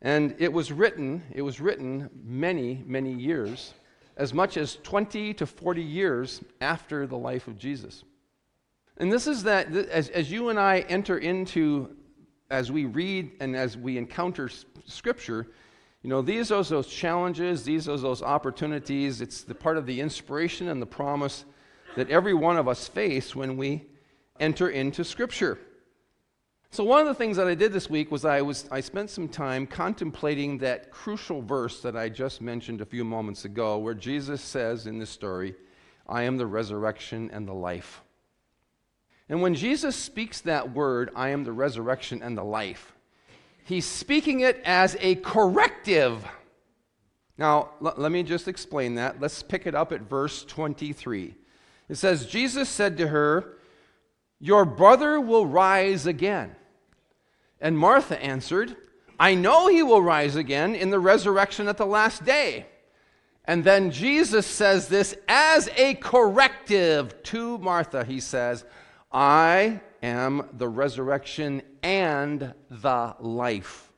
and 0.00 0.34
it 0.38 0.52
was 0.52 0.72
written, 0.72 1.22
it 1.32 1.42
was 1.42 1.60
written 1.60 2.10
many, 2.22 2.82
many 2.86 3.12
years, 3.12 3.74
as 4.16 4.34
much 4.34 4.56
as 4.56 4.76
20 4.82 5.34
to 5.34 5.46
40 5.46 5.82
years 5.82 6.42
after 6.60 7.06
the 7.06 7.16
life 7.16 7.48
of 7.48 7.58
Jesus. 7.58 8.04
And 8.98 9.10
this 9.10 9.26
is 9.26 9.44
that, 9.44 9.74
as, 9.74 10.08
as 10.10 10.30
you 10.30 10.48
and 10.50 10.58
I 10.60 10.80
enter 10.80 11.18
into 11.18 11.96
as 12.50 12.70
we 12.70 12.84
read 12.84 13.32
and 13.40 13.56
as 13.56 13.76
we 13.76 13.96
encounter 13.96 14.50
Scripture, 14.84 15.48
you 16.02 16.10
know, 16.10 16.20
these 16.20 16.50
are 16.50 16.62
those 16.62 16.88
challenges, 16.88 17.64
these 17.64 17.88
are 17.88 17.96
those 17.96 18.22
opportunities. 18.22 19.20
It's 19.20 19.42
the 19.42 19.54
part 19.54 19.78
of 19.78 19.86
the 19.86 20.00
inspiration 20.00 20.68
and 20.68 20.82
the 20.82 20.86
promise 20.86 21.44
that 21.96 22.10
every 22.10 22.34
one 22.34 22.56
of 22.56 22.68
us 22.68 22.88
face 22.88 23.34
when 23.34 23.56
we 23.56 23.86
enter 24.40 24.68
into 24.68 25.04
Scripture. 25.04 25.58
So 26.72 26.84
one 26.84 27.00
of 27.00 27.06
the 27.06 27.14
things 27.14 27.36
that 27.36 27.46
I 27.46 27.54
did 27.54 27.70
this 27.70 27.90
week 27.90 28.10
was 28.10 28.24
I 28.24 28.40
was 28.40 28.66
I 28.70 28.80
spent 28.80 29.10
some 29.10 29.28
time 29.28 29.66
contemplating 29.66 30.56
that 30.58 30.90
crucial 30.90 31.42
verse 31.42 31.82
that 31.82 31.98
I 31.98 32.08
just 32.08 32.40
mentioned 32.40 32.80
a 32.80 32.86
few 32.86 33.04
moments 33.04 33.44
ago, 33.44 33.76
where 33.76 33.92
Jesus 33.92 34.40
says 34.40 34.86
in 34.86 34.98
this 34.98 35.10
story, 35.10 35.54
"I 36.08 36.22
am 36.22 36.38
the 36.38 36.46
resurrection 36.46 37.28
and 37.30 37.46
the 37.46 37.52
life." 37.52 38.00
And 39.28 39.42
when 39.42 39.54
Jesus 39.54 39.94
speaks 39.94 40.40
that 40.40 40.72
word, 40.72 41.10
I 41.14 41.28
am 41.28 41.44
the 41.44 41.52
resurrection 41.52 42.22
and 42.22 42.38
the 42.38 42.42
life, 42.42 42.94
he's 43.64 43.84
speaking 43.84 44.40
it 44.40 44.58
as 44.64 44.96
a 45.00 45.16
corrective. 45.16 46.26
Now, 47.36 47.72
l- 47.84 47.92
let 47.98 48.10
me 48.10 48.22
just 48.22 48.48
explain 48.48 48.94
that. 48.94 49.20
Let's 49.20 49.42
pick 49.42 49.66
it 49.66 49.74
up 49.74 49.92
at 49.92 50.08
verse 50.08 50.42
23. 50.46 51.34
It 51.90 51.96
says, 51.96 52.24
Jesus 52.24 52.70
said 52.70 52.96
to 52.96 53.08
her, 53.08 53.58
Your 54.40 54.64
brother 54.64 55.20
will 55.20 55.44
rise 55.44 56.06
again. 56.06 56.56
And 57.62 57.78
Martha 57.78 58.20
answered, 58.22 58.76
I 59.20 59.36
know 59.36 59.68
he 59.68 59.84
will 59.84 60.02
rise 60.02 60.34
again 60.34 60.74
in 60.74 60.90
the 60.90 60.98
resurrection 60.98 61.68
at 61.68 61.76
the 61.76 61.86
last 61.86 62.24
day. 62.24 62.66
And 63.44 63.62
then 63.62 63.92
Jesus 63.92 64.46
says 64.46 64.88
this 64.88 65.16
as 65.28 65.68
a 65.76 65.94
corrective 65.94 67.22
to 67.24 67.58
Martha. 67.58 68.04
He 68.04 68.18
says, 68.18 68.64
I 69.12 69.80
am 70.02 70.48
the 70.52 70.68
resurrection 70.68 71.62
and 71.84 72.52
the 72.68 73.14
life. 73.20 73.92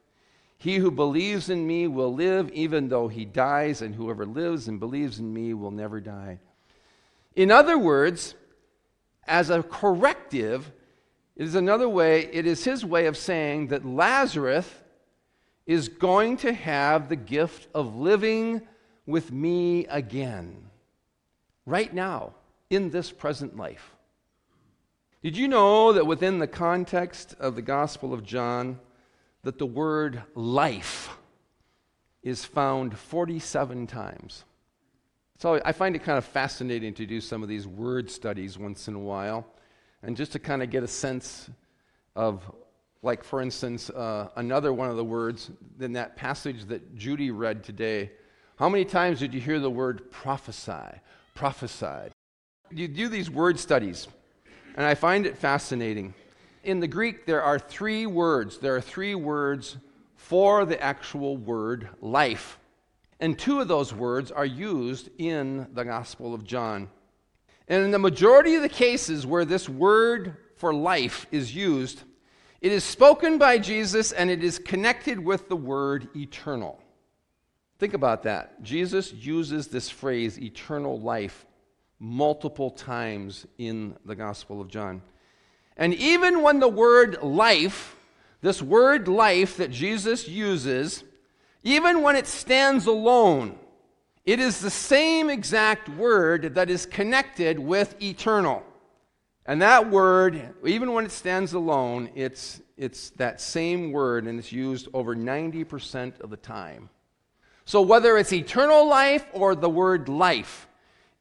He 0.58 0.76
who 0.76 0.90
believes 0.90 1.48
in 1.48 1.66
me 1.66 1.86
will 1.86 2.12
live 2.12 2.50
even 2.50 2.88
though 2.88 3.08
he 3.08 3.24
dies, 3.24 3.82
and 3.82 3.94
whoever 3.94 4.26
lives 4.26 4.68
and 4.68 4.78
believes 4.80 5.18
in 5.18 5.32
me 5.32 5.54
will 5.54 5.70
never 5.70 6.00
die. 6.00 6.38
In 7.34 7.50
other 7.50 7.78
words, 7.78 8.34
as 9.26 9.48
a 9.50 9.62
corrective, 9.62 10.70
it 11.36 11.44
is 11.44 11.54
another 11.54 11.88
way, 11.88 12.28
it 12.32 12.46
is 12.46 12.64
his 12.64 12.84
way 12.84 13.06
of 13.06 13.16
saying 13.16 13.68
that 13.68 13.84
Lazarus 13.84 14.70
is 15.66 15.88
going 15.88 16.36
to 16.38 16.52
have 16.52 17.08
the 17.08 17.16
gift 17.16 17.68
of 17.74 17.96
living 17.96 18.62
with 19.06 19.32
me 19.32 19.86
again, 19.86 20.70
right 21.66 21.92
now, 21.92 22.34
in 22.70 22.90
this 22.90 23.10
present 23.10 23.56
life. 23.56 23.90
Did 25.22 25.36
you 25.36 25.48
know 25.48 25.92
that 25.94 26.06
within 26.06 26.38
the 26.38 26.46
context 26.46 27.34
of 27.40 27.56
the 27.56 27.62
Gospel 27.62 28.12
of 28.12 28.24
John, 28.24 28.78
that 29.42 29.58
the 29.58 29.66
word 29.66 30.22
life 30.34 31.10
is 32.22 32.44
found 32.44 32.96
47 32.98 33.86
times? 33.86 34.44
So 35.38 35.60
I 35.64 35.72
find 35.72 35.96
it 35.96 36.04
kind 36.04 36.18
of 36.18 36.24
fascinating 36.24 36.94
to 36.94 37.06
do 37.06 37.20
some 37.20 37.42
of 37.42 37.48
these 37.48 37.66
word 37.66 38.10
studies 38.10 38.58
once 38.58 38.86
in 38.86 38.94
a 38.94 38.98
while, 38.98 39.46
and 40.04 40.16
just 40.16 40.32
to 40.32 40.38
kind 40.38 40.62
of 40.62 40.70
get 40.70 40.82
a 40.82 40.88
sense 40.88 41.50
of, 42.14 42.42
like, 43.02 43.24
for 43.24 43.40
instance, 43.40 43.90
uh, 43.90 44.28
another 44.36 44.72
one 44.72 44.90
of 44.90 44.96
the 44.96 45.04
words 45.04 45.50
in 45.80 45.92
that 45.94 46.16
passage 46.16 46.64
that 46.66 46.96
Judy 46.96 47.30
read 47.30 47.64
today. 47.64 48.10
How 48.56 48.68
many 48.68 48.84
times 48.84 49.18
did 49.18 49.34
you 49.34 49.40
hear 49.40 49.58
the 49.58 49.70
word 49.70 50.10
prophesy? 50.10 51.00
Prophesied. 51.34 52.12
You 52.70 52.88
do 52.88 53.08
these 53.08 53.30
word 53.30 53.58
studies 53.58 54.08
and 54.76 54.86
I 54.86 54.94
find 54.94 55.26
it 55.26 55.38
fascinating. 55.38 56.14
In 56.64 56.80
the 56.80 56.88
Greek, 56.88 57.26
there 57.26 57.42
are 57.42 57.58
three 57.58 58.06
words. 58.06 58.58
There 58.58 58.74
are 58.74 58.80
three 58.80 59.14
words 59.14 59.76
for 60.16 60.64
the 60.64 60.80
actual 60.82 61.36
word 61.36 61.88
life. 62.00 62.58
And 63.20 63.38
two 63.38 63.60
of 63.60 63.68
those 63.68 63.94
words 63.94 64.32
are 64.32 64.46
used 64.46 65.10
in 65.18 65.68
the 65.74 65.84
Gospel 65.84 66.34
of 66.34 66.44
John. 66.44 66.88
And 67.68 67.84
in 67.84 67.90
the 67.90 67.98
majority 67.98 68.54
of 68.56 68.62
the 68.62 68.68
cases 68.68 69.26
where 69.26 69.44
this 69.44 69.68
word 69.68 70.36
for 70.56 70.74
life 70.74 71.26
is 71.30 71.54
used, 71.54 72.02
it 72.60 72.72
is 72.72 72.84
spoken 72.84 73.38
by 73.38 73.58
Jesus 73.58 74.12
and 74.12 74.30
it 74.30 74.42
is 74.42 74.58
connected 74.58 75.18
with 75.18 75.48
the 75.48 75.56
word 75.56 76.08
eternal. 76.16 76.80
Think 77.78 77.94
about 77.94 78.22
that. 78.22 78.62
Jesus 78.62 79.12
uses 79.12 79.68
this 79.68 79.90
phrase, 79.90 80.38
eternal 80.40 81.00
life, 81.00 81.46
multiple 81.98 82.70
times 82.70 83.46
in 83.58 83.96
the 84.04 84.14
Gospel 84.14 84.60
of 84.60 84.68
John. 84.68 85.02
And 85.76 85.94
even 85.94 86.42
when 86.42 86.60
the 86.60 86.68
word 86.68 87.22
life, 87.22 87.96
this 88.40 88.62
word 88.62 89.08
life 89.08 89.56
that 89.56 89.70
Jesus 89.70 90.28
uses, 90.28 91.02
even 91.62 92.02
when 92.02 92.14
it 92.14 92.26
stands 92.26 92.86
alone, 92.86 93.58
it 94.26 94.40
is 94.40 94.60
the 94.60 94.70
same 94.70 95.28
exact 95.28 95.88
word 95.88 96.54
that 96.54 96.70
is 96.70 96.86
connected 96.86 97.58
with 97.58 98.00
eternal. 98.02 98.62
And 99.46 99.60
that 99.60 99.90
word, 99.90 100.54
even 100.64 100.92
when 100.92 101.04
it 101.04 101.12
stands 101.12 101.52
alone, 101.52 102.10
it's, 102.14 102.62
it's 102.78 103.10
that 103.10 103.40
same 103.40 103.92
word 103.92 104.26
and 104.26 104.38
it's 104.38 104.52
used 104.52 104.88
over 104.94 105.14
90% 105.14 106.20
of 106.20 106.30
the 106.30 106.36
time. 106.38 106.88
So 107.66 107.82
whether 107.82 108.16
it's 108.16 108.32
eternal 108.32 108.86
life 108.86 109.26
or 109.32 109.54
the 109.54 109.68
word 109.68 110.08
life, 110.08 110.68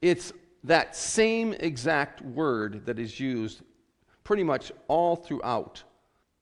it's 0.02 0.32
that 0.64 0.96
same 0.96 1.54
exact 1.54 2.22
word 2.22 2.86
that 2.86 3.00
is 3.00 3.20
used 3.20 3.62
pretty 4.24 4.44
much 4.44 4.72
all 4.88 5.18
throughout 5.18 5.84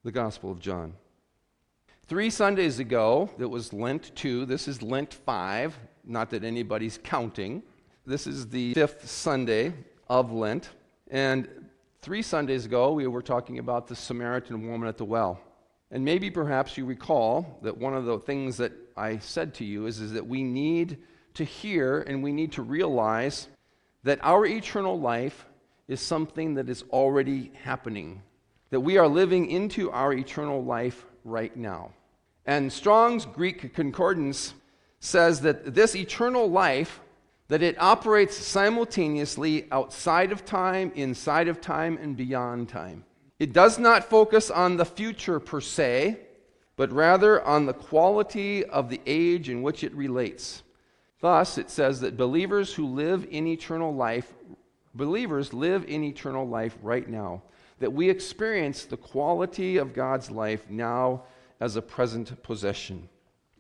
the 0.04 0.12
Gospel 0.12 0.52
of 0.52 0.60
John. 0.60 0.94
Three 2.08 2.30
Sundays 2.30 2.78
ago, 2.80 3.30
it 3.40 3.46
was 3.46 3.74
Lent 3.74 4.12
2. 4.16 4.46
This 4.46 4.68
is 4.68 4.82
Lent 4.82 5.14
5. 5.14 5.80
Not 6.04 6.30
that 6.32 6.44
anybody's 6.44 7.00
counting. 7.04 7.64
This 8.06 8.28
is 8.28 8.48
the 8.48 8.74
fifth 8.74 9.10
Sunday 9.10 9.74
of 10.10 10.32
Lent. 10.32 10.70
And 11.10 11.48
three 12.02 12.22
Sundays 12.22 12.66
ago, 12.66 12.94
we 12.94 13.08
were 13.08 13.22
talking 13.22 13.60
about 13.60 13.88
the 13.88 13.96
Samaritan 13.96 14.68
woman 14.68 14.88
at 14.88 14.98
the 14.98 15.06
well. 15.06 15.40
And 15.92 16.04
maybe 16.06 16.32
perhaps 16.32 16.78
you 16.78 16.86
recall 16.86 17.60
that 17.62 17.78
one 17.78 17.94
of 17.94 18.06
the 18.06 18.18
things 18.20 18.58
that 18.58 18.72
I 18.96 19.20
said 19.20 19.54
to 19.56 19.66
you 19.66 19.86
is, 19.86 20.00
is 20.00 20.14
that 20.14 20.26
we 20.26 20.44
need 20.44 20.98
to 21.34 21.44
hear 21.44 22.02
and 22.02 22.24
we 22.24 22.32
need 22.32 22.54
to 22.54 22.62
realize 22.62 23.48
that 24.04 24.20
our 24.24 24.46
eternal 24.46 25.00
life 25.00 25.46
is 25.88 26.00
something 26.00 26.56
that 26.56 26.70
is 26.70 26.84
already 26.92 27.52
happening, 27.62 28.22
that 28.70 28.80
we 28.80 28.98
are 28.98 29.08
living 29.08 29.50
into 29.52 29.92
our 29.92 30.14
eternal 30.14 30.64
life 30.64 31.06
right 31.26 31.56
now. 31.56 31.92
And 32.46 32.72
Strong's 32.72 33.26
Greek 33.26 33.74
Concordance 33.74 34.54
says 35.02 35.42
that 35.42 35.74
this 35.74 35.96
eternal 35.96 36.50
life 36.50 37.02
that 37.50 37.62
it 37.62 37.76
operates 37.82 38.38
simultaneously 38.38 39.68
outside 39.74 40.32
of 40.32 40.46
time, 40.46 40.90
inside 40.96 41.50
of 41.50 41.60
time, 41.60 42.00
and 42.02 42.16
beyond 42.16 42.70
time. 42.70 43.04
It 43.40 43.52
does 43.52 43.78
not 43.78 44.10
focus 44.10 44.50
on 44.50 44.78
the 44.78 44.86
future 44.86 45.38
per 45.42 45.60
se, 45.60 46.18
but 46.78 46.94
rather 46.94 47.44
on 47.44 47.66
the 47.66 47.74
quality 47.74 48.64
of 48.64 48.90
the 48.90 49.02
age 49.06 49.50
in 49.50 49.64
which 49.64 49.84
it 49.84 49.94
relates. 49.94 50.64
Thus, 51.20 51.58
it 51.58 51.70
says 51.70 52.00
that 52.02 52.16
believers 52.16 52.74
who 52.74 52.86
live 52.86 53.28
in 53.30 53.48
eternal 53.48 53.94
life, 53.94 54.34
believers 54.94 55.54
live 55.54 55.84
in 55.90 56.04
eternal 56.04 56.48
life 56.48 56.78
right 56.82 57.10
now. 57.10 57.42
That 57.80 57.92
we 57.92 58.10
experience 58.10 58.86
the 58.86 58.96
quality 58.96 59.76
of 59.76 59.94
God's 59.94 60.32
life 60.32 60.70
now 60.70 61.24
as 61.60 61.76
a 61.76 61.82
present 61.82 62.42
possession. 62.44 63.10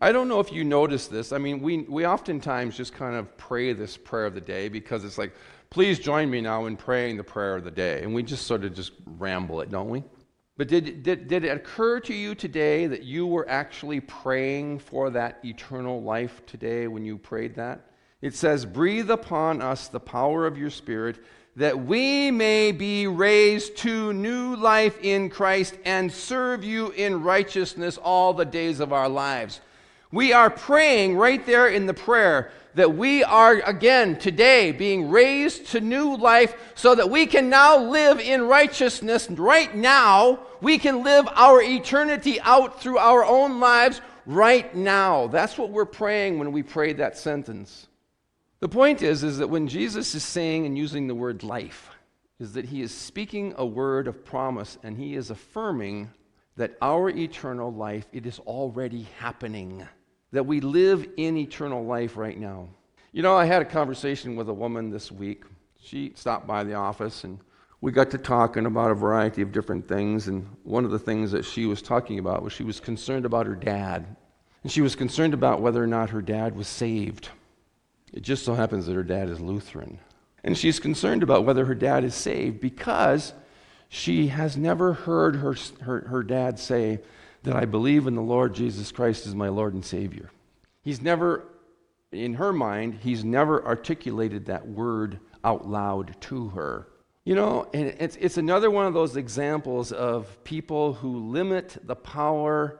I 0.03 0.11
don't 0.11 0.27
know 0.27 0.39
if 0.39 0.51
you 0.51 0.63
notice 0.63 1.07
this. 1.07 1.31
I 1.31 1.37
mean, 1.37 1.61
we, 1.61 1.83
we 1.83 2.07
oftentimes 2.07 2.75
just 2.75 2.91
kind 2.91 3.15
of 3.15 3.37
pray 3.37 3.71
this 3.73 3.97
prayer 3.97 4.25
of 4.25 4.33
the 4.33 4.41
day 4.41 4.67
because 4.67 5.05
it's 5.05 5.19
like, 5.19 5.31
please 5.69 5.99
join 5.99 6.27
me 6.27 6.41
now 6.41 6.65
in 6.65 6.75
praying 6.75 7.17
the 7.17 7.23
prayer 7.23 7.55
of 7.55 7.63
the 7.63 7.71
day. 7.71 8.01
And 8.01 8.11
we 8.11 8.23
just 8.23 8.47
sort 8.47 8.63
of 8.63 8.73
just 8.73 8.93
ramble 9.05 9.61
it, 9.61 9.69
don't 9.69 9.89
we? 9.89 10.03
But 10.57 10.69
did, 10.69 11.03
did, 11.03 11.27
did 11.27 11.45
it 11.45 11.49
occur 11.49 11.99
to 11.99 12.15
you 12.15 12.33
today 12.33 12.87
that 12.87 13.03
you 13.03 13.27
were 13.27 13.47
actually 13.47 13.99
praying 13.99 14.79
for 14.79 15.11
that 15.11 15.39
eternal 15.45 16.01
life 16.01 16.43
today 16.47 16.87
when 16.87 17.05
you 17.05 17.19
prayed 17.19 17.53
that? 17.55 17.85
It 18.21 18.33
says, 18.33 18.65
Breathe 18.65 19.11
upon 19.11 19.61
us 19.61 19.87
the 19.87 19.99
power 19.99 20.47
of 20.47 20.57
your 20.57 20.71
Spirit, 20.71 21.19
that 21.55 21.85
we 21.85 22.31
may 22.31 22.71
be 22.71 23.05
raised 23.05 23.77
to 23.77 24.13
new 24.13 24.55
life 24.55 24.99
in 25.01 25.29
Christ 25.29 25.77
and 25.85 26.11
serve 26.11 26.63
you 26.63 26.89
in 26.91 27.21
righteousness 27.21 27.97
all 27.97 28.33
the 28.33 28.45
days 28.45 28.79
of 28.79 28.93
our 28.93 29.09
lives. 29.09 29.61
We 30.11 30.33
are 30.33 30.49
praying 30.49 31.15
right 31.17 31.45
there 31.45 31.67
in 31.67 31.85
the 31.85 31.93
prayer 31.93 32.51
that 32.75 32.95
we 32.95 33.23
are 33.23 33.55
again 33.65 34.17
today 34.17 34.71
being 34.71 35.09
raised 35.09 35.67
to 35.67 35.81
new 35.81 36.15
life 36.15 36.55
so 36.75 36.95
that 36.95 37.09
we 37.09 37.25
can 37.25 37.49
now 37.49 37.77
live 37.77 38.19
in 38.19 38.43
righteousness 38.43 39.29
right 39.29 39.73
now. 39.75 40.39
We 40.61 40.77
can 40.77 41.03
live 41.03 41.27
our 41.33 41.61
eternity 41.61 42.39
out 42.41 42.81
through 42.81 42.97
our 42.97 43.25
own 43.25 43.59
lives 43.59 44.01
right 44.25 44.73
now. 44.75 45.27
That's 45.27 45.57
what 45.57 45.69
we're 45.69 45.85
praying 45.85 46.39
when 46.39 46.51
we 46.51 46.63
pray 46.63 46.93
that 46.93 47.17
sentence. 47.17 47.87
The 48.59 48.69
point 48.69 49.01
is, 49.01 49.23
is 49.23 49.39
that 49.39 49.49
when 49.49 49.67
Jesus 49.67 50.13
is 50.13 50.23
saying 50.23 50.65
and 50.65 50.77
using 50.77 51.07
the 51.07 51.15
word 51.15 51.43
life, 51.43 51.89
is 52.39 52.53
that 52.53 52.65
he 52.65 52.81
is 52.81 52.93
speaking 52.93 53.53
a 53.57 53.65
word 53.65 54.07
of 54.07 54.25
promise 54.25 54.77
and 54.83 54.97
he 54.97 55.15
is 55.15 55.29
affirming 55.29 56.11
that 56.57 56.77
our 56.81 57.09
eternal 57.09 57.73
life, 57.73 58.05
it 58.11 58.25
is 58.25 58.39
already 58.39 59.07
happening. 59.17 59.87
That 60.31 60.45
we 60.45 60.61
live 60.61 61.07
in 61.17 61.37
eternal 61.37 61.85
life 61.85 62.17
right 62.17 62.39
now. 62.39 62.69
You 63.11 63.21
know, 63.21 63.35
I 63.35 63.45
had 63.45 63.61
a 63.61 63.65
conversation 63.65 64.35
with 64.35 64.47
a 64.49 64.53
woman 64.53 64.89
this 64.89 65.11
week. 65.11 65.43
She 65.81 66.13
stopped 66.15 66.47
by 66.47 66.63
the 66.63 66.75
office 66.75 67.23
and 67.23 67.39
we 67.81 67.91
got 67.91 68.11
to 68.11 68.17
talking 68.17 68.67
about 68.67 68.91
a 68.91 68.95
variety 68.95 69.41
of 69.41 69.51
different 69.51 69.87
things. 69.87 70.27
And 70.27 70.47
one 70.63 70.85
of 70.85 70.91
the 70.91 70.99
things 70.99 71.31
that 71.31 71.43
she 71.43 71.65
was 71.65 71.81
talking 71.81 72.19
about 72.19 72.43
was 72.43 72.53
she 72.53 72.63
was 72.63 72.79
concerned 72.79 73.25
about 73.25 73.47
her 73.47 73.55
dad. 73.55 74.15
And 74.63 74.71
she 74.71 74.81
was 74.81 74.95
concerned 74.95 75.33
about 75.33 75.61
whether 75.61 75.83
or 75.83 75.87
not 75.87 76.11
her 76.11 76.21
dad 76.21 76.55
was 76.55 76.67
saved. 76.67 77.29
It 78.13 78.21
just 78.21 78.45
so 78.45 78.53
happens 78.53 78.85
that 78.85 78.93
her 78.93 79.03
dad 79.03 79.29
is 79.29 79.41
Lutheran. 79.41 79.99
And 80.43 80.55
she's 80.55 80.79
concerned 80.79 81.23
about 81.23 81.43
whether 81.43 81.65
her 81.65 81.75
dad 81.75 82.03
is 82.03 82.13
saved 82.13 82.59
because 82.59 83.33
she 83.89 84.27
has 84.27 84.55
never 84.55 84.93
heard 84.93 85.37
her, 85.37 85.55
her, 85.81 86.01
her 86.07 86.23
dad 86.23 86.59
say 86.59 86.99
that 87.43 87.55
I 87.55 87.65
believe 87.65 88.07
in 88.07 88.15
the 88.15 88.21
Lord 88.21 88.53
Jesus 88.53 88.91
Christ 88.91 89.25
as 89.27 89.35
my 89.35 89.49
Lord 89.49 89.73
and 89.73 89.83
Savior. 89.83 90.29
He's 90.83 91.01
never, 91.01 91.47
in 92.11 92.35
her 92.35 92.53
mind, 92.53 92.99
he's 93.01 93.23
never 93.23 93.65
articulated 93.65 94.45
that 94.45 94.67
word 94.67 95.19
out 95.43 95.67
loud 95.67 96.15
to 96.21 96.49
her. 96.49 96.87
You 97.23 97.35
know, 97.35 97.67
and 97.73 97.95
it's, 97.99 98.15
it's 98.19 98.37
another 98.37 98.71
one 98.71 98.87
of 98.87 98.93
those 98.93 99.15
examples 99.15 99.91
of 99.91 100.43
people 100.43 100.93
who 100.93 101.29
limit 101.29 101.77
the 101.83 101.95
power 101.95 102.79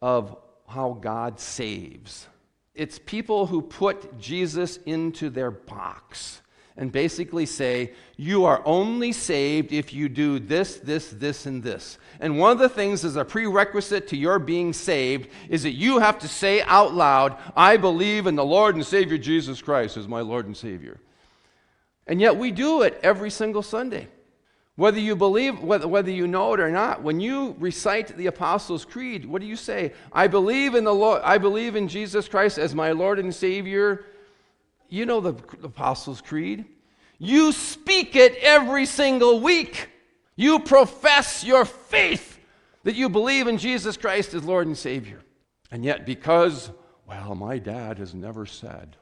of 0.00 0.36
how 0.66 0.94
God 0.94 1.38
saves. 1.38 2.26
It's 2.74 2.98
people 2.98 3.46
who 3.46 3.60
put 3.60 4.18
Jesus 4.18 4.78
into 4.86 5.28
their 5.28 5.50
box 5.50 6.40
and 6.76 6.90
basically 6.90 7.46
say, 7.46 7.92
You 8.16 8.44
are 8.44 8.62
only 8.64 9.12
saved 9.12 9.72
if 9.72 9.92
you 9.92 10.08
do 10.08 10.38
this, 10.38 10.76
this, 10.76 11.10
this, 11.10 11.46
and 11.46 11.62
this. 11.62 11.98
And 12.20 12.38
one 12.38 12.52
of 12.52 12.58
the 12.58 12.68
things 12.68 13.04
as 13.04 13.16
a 13.16 13.24
prerequisite 13.24 14.08
to 14.08 14.16
your 14.16 14.38
being 14.38 14.72
saved 14.72 15.28
is 15.48 15.62
that 15.64 15.72
you 15.72 15.98
have 15.98 16.18
to 16.20 16.28
say 16.28 16.62
out 16.62 16.94
loud, 16.94 17.36
I 17.56 17.76
believe 17.76 18.26
in 18.26 18.36
the 18.36 18.44
Lord 18.44 18.74
and 18.74 18.86
Savior 18.86 19.18
Jesus 19.18 19.60
Christ 19.60 19.96
as 19.96 20.08
my 20.08 20.20
Lord 20.20 20.46
and 20.46 20.56
Savior. 20.56 21.00
And 22.06 22.20
yet 22.20 22.36
we 22.36 22.50
do 22.50 22.82
it 22.82 22.98
every 23.02 23.30
single 23.30 23.62
Sunday. 23.62 24.08
Whether 24.76 25.00
you 25.00 25.14
believe, 25.14 25.60
whether, 25.60 25.86
whether 25.86 26.10
you 26.10 26.26
know 26.26 26.54
it 26.54 26.60
or 26.60 26.70
not, 26.70 27.02
when 27.02 27.20
you 27.20 27.54
recite 27.58 28.16
the 28.16 28.26
Apostles' 28.26 28.86
Creed, 28.86 29.26
what 29.26 29.42
do 29.42 29.46
you 29.46 29.56
say? 29.56 29.92
I 30.10 30.28
believe 30.28 30.74
in 30.74 30.84
the 30.84 30.94
Lord, 30.94 31.20
I 31.22 31.36
believe 31.36 31.76
in 31.76 31.88
Jesus 31.88 32.26
Christ 32.26 32.56
as 32.56 32.74
my 32.74 32.92
Lord 32.92 33.18
and 33.18 33.34
Savior. 33.34 34.06
You 34.92 35.06
know 35.06 35.20
the 35.20 35.34
Apostles' 35.62 36.20
Creed. 36.20 36.66
You 37.18 37.52
speak 37.52 38.14
it 38.14 38.36
every 38.42 38.84
single 38.84 39.40
week. 39.40 39.88
You 40.36 40.58
profess 40.58 41.42
your 41.42 41.64
faith 41.64 42.38
that 42.82 42.94
you 42.94 43.08
believe 43.08 43.46
in 43.46 43.56
Jesus 43.56 43.96
Christ 43.96 44.34
as 44.34 44.44
Lord 44.44 44.66
and 44.66 44.76
Savior. 44.76 45.20
And 45.70 45.82
yet, 45.82 46.04
because, 46.04 46.70
well, 47.06 47.34
my 47.34 47.56
dad 47.56 47.96
has 47.96 48.12
never 48.12 48.44
said, 48.44 48.98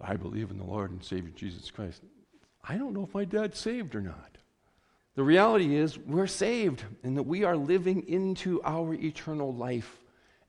I 0.00 0.16
believe 0.16 0.50
in 0.50 0.58
the 0.58 0.64
Lord 0.64 0.90
and 0.90 1.04
Savior 1.04 1.30
Jesus 1.36 1.70
Christ, 1.70 2.02
I 2.68 2.76
don't 2.76 2.92
know 2.92 3.04
if 3.04 3.14
my 3.14 3.24
dad's 3.24 3.60
saved 3.60 3.94
or 3.94 4.00
not. 4.00 4.36
The 5.14 5.22
reality 5.22 5.76
is, 5.76 5.96
we're 5.96 6.26
saved 6.26 6.82
and 7.04 7.16
that 7.16 7.22
we 7.22 7.44
are 7.44 7.56
living 7.56 8.08
into 8.08 8.60
our 8.64 8.94
eternal 8.94 9.54
life 9.54 10.00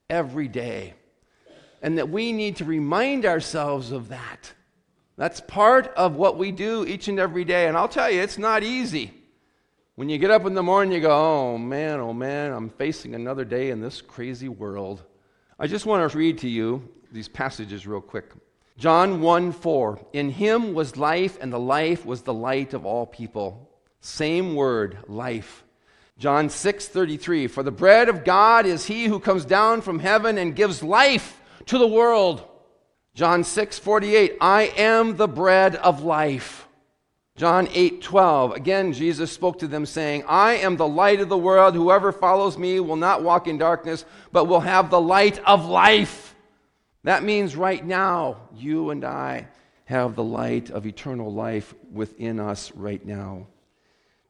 every 0.10 0.48
day. 0.48 0.96
And 1.84 2.00
that 2.00 2.10
we 2.10 2.32
need 2.32 2.56
to 2.56 2.65
remind 2.65 3.28
ourselves 3.28 3.91
of 3.91 4.10
that. 4.10 4.54
That's 5.17 5.41
part 5.41 5.88
of 5.95 6.15
what 6.15 6.38
we 6.38 6.52
do 6.52 6.86
each 6.86 7.08
and 7.08 7.19
every 7.19 7.45
day. 7.45 7.67
And 7.67 7.78
I'll 7.78 7.88
tell 7.88 8.10
you, 8.10 8.21
it's 8.21 8.38
not 8.38 8.63
easy. 8.63 9.13
When 9.95 10.10
you 10.10 10.17
get 10.17 10.32
up 10.32 10.45
in 10.45 10.54
the 10.54 10.63
morning, 10.63 10.93
you 10.93 11.02
go, 11.02 11.12
oh 11.12 11.58
man, 11.58 12.00
oh 12.00 12.13
man, 12.13 12.54
I'm 12.54 12.69
facing 12.69 13.13
another 13.13 13.45
day 13.45 13.69
in 13.69 13.82
this 13.82 14.02
crazy 14.02 14.47
world. 14.47 15.04
I 15.60 15.67
just 15.67 15.86
want 15.86 16.10
to 16.10 16.17
read 16.17 16.39
to 16.39 16.50
you 16.50 16.89
these 17.12 17.28
passages 17.28 17.86
real 17.86 18.02
quick. 18.02 18.32
John 18.78 19.21
1 19.21 19.52
4. 19.52 20.08
In 20.13 20.30
him 20.30 20.74
was 20.74 20.97
life, 20.97 21.38
and 21.39 21.54
the 21.54 21.60
life 21.60 22.06
was 22.06 22.24
the 22.24 22.34
light 22.34 22.74
of 22.74 22.86
all 22.86 23.06
people. 23.06 23.69
Same 24.00 24.56
word, 24.56 24.97
life. 25.08 25.63
John 26.17 26.50
6 26.50 26.88
33. 26.88 27.47
For 27.47 27.62
the 27.62 27.69
bread 27.69 28.10
of 28.10 28.24
God 28.24 28.65
is 28.65 28.86
he 28.86 29.06
who 29.06 29.19
comes 29.19 29.45
down 29.45 29.82
from 29.82 30.00
heaven 30.00 30.38
and 30.38 30.56
gives 30.56 30.82
life 30.82 31.41
to 31.67 31.78
the 31.78 31.88
world. 31.88 32.47
John 33.13 33.43
6 33.43 33.80
48. 33.80 34.38
I 34.39 34.63
am 34.78 35.17
the 35.17 35.28
bread 35.28 35.76
of 35.76 36.04
life. 36.04 36.67
John 37.36 37.67
8 37.74 38.02
12. 38.02 38.54
Again, 38.54 38.93
Jesus 38.93 39.32
spoke 39.32 39.60
to 39.60 39.67
them, 39.67 39.86
saying, 39.86 40.24
I 40.28 40.54
am 40.56 40.78
the 40.78 40.88
light 40.88 41.21
of 41.21 41.30
the 41.30 41.38
world. 41.38 41.74
Whoever 41.74 42.12
follows 42.12 42.58
me 42.58 42.80
will 42.80 42.95
not 42.95 43.24
walk 43.24 43.47
in 43.47 43.58
darkness, 43.58 44.06
but 44.32 44.45
will 44.45 44.60
have 44.60 44.89
the 44.89 45.02
light 45.02 45.39
of 45.45 45.65
life. 45.65 46.36
That 47.04 47.24
means 47.24 47.56
right 47.56 47.84
now, 47.84 48.38
you 48.56 48.91
and 48.91 49.04
I 49.04 49.47
have 49.86 50.15
the 50.15 50.24
light 50.24 50.69
of 50.69 50.86
eternal 50.86 51.34
life 51.34 51.74
within 51.91 52.39
us 52.39 52.71
right 52.74 53.04
now. 53.06 53.47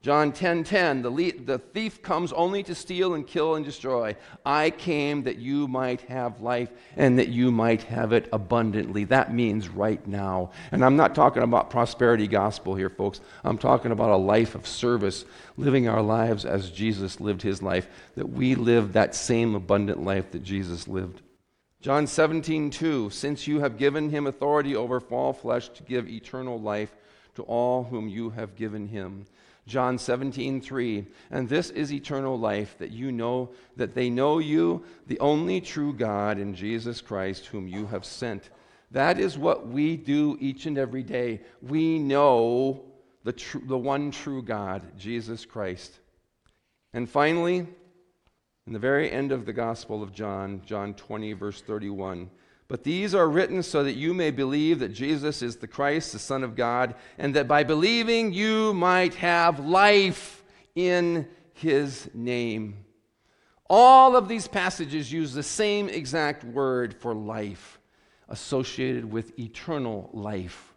John 0.02 0.32
10:10 0.32 0.36
10, 0.36 0.64
10, 0.64 1.02
the, 1.04 1.32
the 1.46 1.60
thief 1.60 2.02
comes 2.02 2.34
only 2.34 2.64
to 2.64 2.74
steal 2.74 3.14
and 3.14 3.28
kill 3.28 3.54
and 3.54 3.64
destroy. 3.64 4.16
I 4.44 4.72
came 4.72 5.22
that 5.24 5.38
you 5.38 5.68
might 5.68 6.02
have 6.02 6.42
life 6.42 6.72
and 6.98 7.20
that 7.20 7.28
you 7.28 7.52
might 7.52 7.84
have 7.84 8.12
it 8.12 8.28
abundantly. 8.34 9.04
That 9.04 9.32
means 9.32 9.70
right 9.70 10.06
now. 10.08 10.50
And 10.72 10.84
I'm 10.84 10.96
not 10.96 11.14
talking 11.14 11.44
about 11.44 11.70
prosperity 11.70 12.28
gospel 12.28 12.74
here 12.74 12.90
folks. 12.90 13.22
I'm 13.44 13.60
talking 13.60 13.92
about 13.92 14.10
a 14.10 14.18
life 14.18 14.56
of 14.56 14.66
service, 14.66 15.24
living 15.56 15.88
our 15.88 16.02
lives 16.02 16.46
as 16.46 16.72
Jesus 16.72 17.22
lived 17.22 17.44
his 17.44 17.62
life, 17.62 17.88
that 18.16 18.30
we 18.30 18.56
live 18.56 18.94
that 18.94 19.14
same 19.14 19.54
abundant 19.54 20.04
life 20.04 20.32
that 20.32 20.42
Jesus 20.42 20.88
lived. 20.88 21.22
John 21.80 22.08
17:2 22.08 23.12
Since 23.12 23.46
you 23.46 23.60
have 23.60 23.78
given 23.78 24.10
him 24.10 24.26
authority 24.26 24.76
over 24.76 25.00
all 25.12 25.34
flesh 25.34 25.70
to 25.70 25.84
give 25.84 26.10
eternal 26.10 26.60
life 26.60 26.96
to 27.36 27.44
all 27.44 27.84
whom 27.84 28.10
you 28.10 28.32
have 28.32 28.56
given 28.56 28.88
him. 28.88 29.28
John 29.68 29.98
17, 29.98 30.62
3. 30.62 31.06
And 31.30 31.48
this 31.48 31.70
is 31.70 31.94
eternal 31.94 32.38
life, 32.38 32.78
that 32.80 32.92
you 32.92 33.12
know, 33.12 33.52
that 33.76 33.94
they 33.94 34.10
know 34.10 34.40
you, 34.40 34.84
the 35.08 35.20
only 35.20 35.62
true 35.62 35.94
God, 35.94 36.40
in 36.40 36.54
Jesus 36.54 37.02
Christ, 37.02 37.48
whom 37.48 37.68
you 37.68 37.86
have 37.88 38.06
sent. 38.06 38.50
That 38.92 39.20
is 39.20 39.38
what 39.38 39.68
we 39.68 39.96
do 39.96 40.38
each 40.40 40.66
and 40.66 40.78
every 40.78 41.04
day. 41.04 41.42
We 41.62 42.00
know 42.00 42.84
the, 43.24 43.34
tr- 43.34 43.60
the 43.66 43.78
one 43.78 44.12
true 44.12 44.42
God, 44.42 44.98
Jesus 44.98 45.46
Christ. 45.46 46.00
And 46.94 47.10
finally, 47.10 47.68
in 48.68 48.74
the 48.74 48.80
very 48.80 49.10
end 49.10 49.32
of 49.32 49.46
the 49.46 49.54
Gospel 49.54 50.04
of 50.04 50.14
John, 50.14 50.62
John 50.66 50.94
20, 50.94 51.34
verse 51.34 51.62
31, 51.62 52.30
but 52.72 52.86
these 52.86 53.14
are 53.14 53.28
written 53.28 53.62
so 53.62 53.84
that 53.84 53.98
you 53.98 54.14
may 54.14 54.32
believe 54.32 54.80
that 54.80 54.94
Jesus 54.94 55.42
is 55.42 55.58
the 55.58 55.68
Christ, 55.68 56.14
the 56.14 56.20
Son 56.20 56.42
of 56.42 56.56
God, 56.56 56.96
and 57.18 57.36
that 57.36 57.46
by 57.46 57.66
believing 57.66 58.32
you 58.32 58.74
might 58.74 59.14
have 59.16 59.60
life 59.60 60.42
in 60.74 61.28
his 61.52 62.10
name. 62.14 62.86
All 63.70 64.16
of 64.16 64.30
these 64.30 64.48
passages 64.48 65.12
use 65.12 65.34
the 65.34 65.44
same 65.44 65.90
exact 65.90 66.46
word 66.46 66.94
for 66.94 67.14
life, 67.14 67.78
associated 68.30 69.04
with 69.04 69.38
eternal 69.38 70.10
life. 70.14 70.74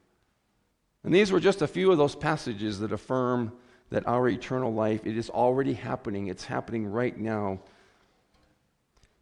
And 1.04 1.14
these 1.14 1.30
were 1.30 1.38
just 1.38 1.62
a 1.62 1.68
few 1.68 1.92
of 1.92 1.98
those 1.98 2.16
passages 2.16 2.80
that 2.80 2.90
affirm 2.90 3.52
that 3.90 4.08
our 4.08 4.28
eternal 4.28 4.74
life 4.74 5.06
it 5.06 5.16
is 5.16 5.30
already 5.30 5.74
happening. 5.74 6.26
It's 6.26 6.44
happening 6.44 6.86
right 6.88 7.16
now 7.16 7.60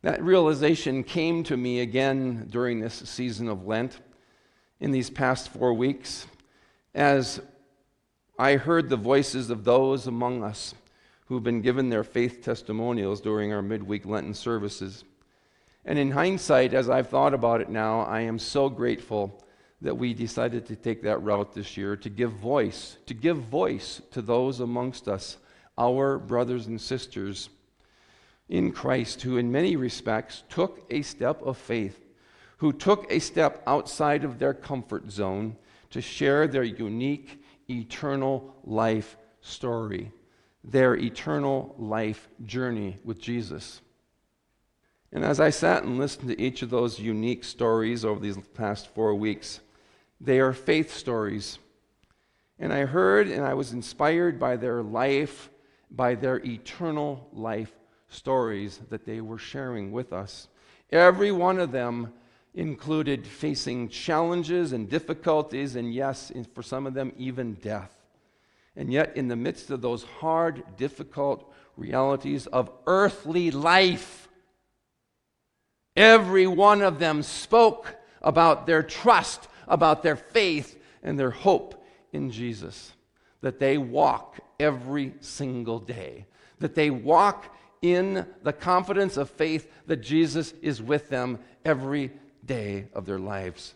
that 0.02 0.22
realization 0.22 1.04
came 1.04 1.44
to 1.44 1.56
me 1.56 1.80
again 1.80 2.48
during 2.50 2.80
this 2.80 2.94
season 2.94 3.48
of 3.48 3.66
Lent 3.66 4.00
in 4.80 4.90
these 4.90 5.10
past 5.10 5.48
four 5.48 5.72
weeks 5.72 6.26
as 6.94 7.40
I 8.38 8.56
heard 8.56 8.88
the 8.88 8.96
voices 8.96 9.48
of 9.48 9.64
those 9.64 10.08
among 10.08 10.42
us 10.42 10.74
who've 11.26 11.42
been 11.42 11.62
given 11.62 11.88
their 11.88 12.02
faith 12.02 12.42
testimonials 12.42 13.20
during 13.20 13.52
our 13.52 13.62
midweek 13.62 14.04
Lenten 14.04 14.34
services. 14.34 15.04
And 15.84 15.98
in 15.98 16.10
hindsight, 16.10 16.74
as 16.74 16.90
I've 16.90 17.08
thought 17.08 17.32
about 17.32 17.60
it 17.60 17.68
now, 17.68 18.00
I 18.00 18.22
am 18.22 18.38
so 18.38 18.68
grateful 18.68 19.42
that 19.80 19.96
we 19.96 20.14
decided 20.14 20.66
to 20.66 20.76
take 20.76 21.02
that 21.02 21.22
route 21.22 21.52
this 21.52 21.76
year 21.76 21.96
to 21.96 22.10
give 22.10 22.32
voice, 22.32 22.96
to 23.06 23.14
give 23.14 23.38
voice 23.38 24.02
to 24.10 24.22
those 24.22 24.60
amongst 24.60 25.08
us, 25.08 25.38
our 25.78 26.18
brothers 26.18 26.66
and 26.66 26.80
sisters 26.80 27.48
in 28.48 28.72
Christ, 28.72 29.22
who 29.22 29.36
in 29.36 29.52
many 29.52 29.76
respects 29.76 30.44
took 30.48 30.84
a 30.90 31.02
step 31.02 31.42
of 31.42 31.56
faith, 31.56 31.98
who 32.58 32.72
took 32.72 33.10
a 33.10 33.18
step 33.18 33.62
outside 33.66 34.24
of 34.24 34.38
their 34.38 34.54
comfort 34.54 35.10
zone 35.10 35.56
to 35.90 36.00
share 36.00 36.46
their 36.46 36.62
unique 36.62 37.42
eternal 37.68 38.54
life 38.64 39.16
story, 39.40 40.12
their 40.64 40.94
eternal 40.94 41.74
life 41.78 42.28
journey 42.44 42.98
with 43.04 43.20
Jesus. 43.20 43.80
And 45.12 45.24
as 45.24 45.40
I 45.40 45.50
sat 45.50 45.84
and 45.84 45.98
listened 45.98 46.28
to 46.28 46.40
each 46.40 46.62
of 46.62 46.70
those 46.70 46.98
unique 46.98 47.44
stories 47.44 48.04
over 48.04 48.20
these 48.20 48.38
past 48.54 48.88
four 48.88 49.14
weeks, 49.14 49.60
they 50.20 50.40
are 50.40 50.52
faith 50.52 50.94
stories. 50.94 51.58
And 52.58 52.72
I 52.72 52.86
heard 52.86 53.28
and 53.28 53.44
I 53.44 53.54
was 53.54 53.72
inspired 53.72 54.38
by 54.38 54.56
their 54.56 54.82
life, 54.82 55.50
by 55.90 56.14
their 56.14 56.38
eternal 56.38 57.28
life 57.32 57.72
stories 58.12 58.80
that 58.90 59.04
they 59.04 59.20
were 59.20 59.38
sharing 59.38 59.92
with 59.92 60.12
us. 60.12 60.48
Every 60.90 61.32
one 61.32 61.58
of 61.58 61.72
them 61.72 62.12
included 62.54 63.26
facing 63.26 63.88
challenges 63.88 64.72
and 64.72 64.88
difficulties, 64.88 65.76
and 65.76 65.92
yes, 65.92 66.30
for 66.54 66.62
some 66.62 66.86
of 66.86 66.94
them, 66.94 67.12
even 67.16 67.54
death. 67.54 67.96
And 68.76 68.92
yet, 68.92 69.16
in 69.16 69.28
the 69.28 69.36
midst 69.36 69.70
of 69.70 69.80
those 69.80 70.04
hard, 70.04 70.62
difficult 70.76 71.50
realities 71.76 72.46
of 72.46 72.70
earthly 72.86 73.50
life, 73.50 74.28
every 75.96 76.46
one 76.46 76.82
of 76.82 76.98
them 76.98 77.22
spoke 77.22 77.96
about 78.22 78.66
their 78.66 78.82
trust 78.82 79.48
about 79.72 80.02
their 80.02 80.16
faith 80.16 80.78
and 81.02 81.18
their 81.18 81.30
hope 81.30 81.82
in 82.12 82.30
Jesus. 82.30 82.92
That 83.40 83.58
they 83.58 83.78
walk 83.78 84.38
every 84.60 85.14
single 85.20 85.78
day. 85.80 86.26
That 86.60 86.74
they 86.74 86.90
walk 86.90 87.54
in 87.82 88.26
the 88.42 88.52
confidence 88.52 89.16
of 89.16 89.28
faith 89.28 89.70
that 89.86 89.96
Jesus 89.98 90.54
is 90.62 90.80
with 90.80 91.08
them 91.08 91.38
every 91.64 92.12
day 92.44 92.86
of 92.94 93.04
their 93.04 93.18
lives. 93.18 93.74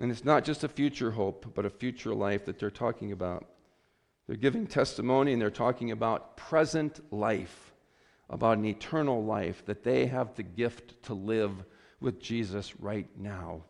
And 0.00 0.10
it's 0.10 0.24
not 0.24 0.44
just 0.44 0.64
a 0.64 0.68
future 0.68 1.12
hope, 1.12 1.52
but 1.54 1.64
a 1.64 1.70
future 1.70 2.14
life 2.14 2.44
that 2.44 2.58
they're 2.58 2.70
talking 2.70 3.12
about. 3.12 3.46
They're 4.26 4.36
giving 4.36 4.66
testimony 4.66 5.32
and 5.32 5.40
they're 5.40 5.50
talking 5.50 5.90
about 5.90 6.36
present 6.36 7.00
life, 7.12 7.72
about 8.28 8.58
an 8.58 8.64
eternal 8.64 9.24
life 9.24 9.64
that 9.66 9.82
they 9.82 10.06
have 10.06 10.34
the 10.34 10.42
gift 10.42 11.02
to 11.04 11.14
live 11.14 11.64
with 12.00 12.20
Jesus 12.20 12.78
right 12.80 13.08
now. 13.18 13.62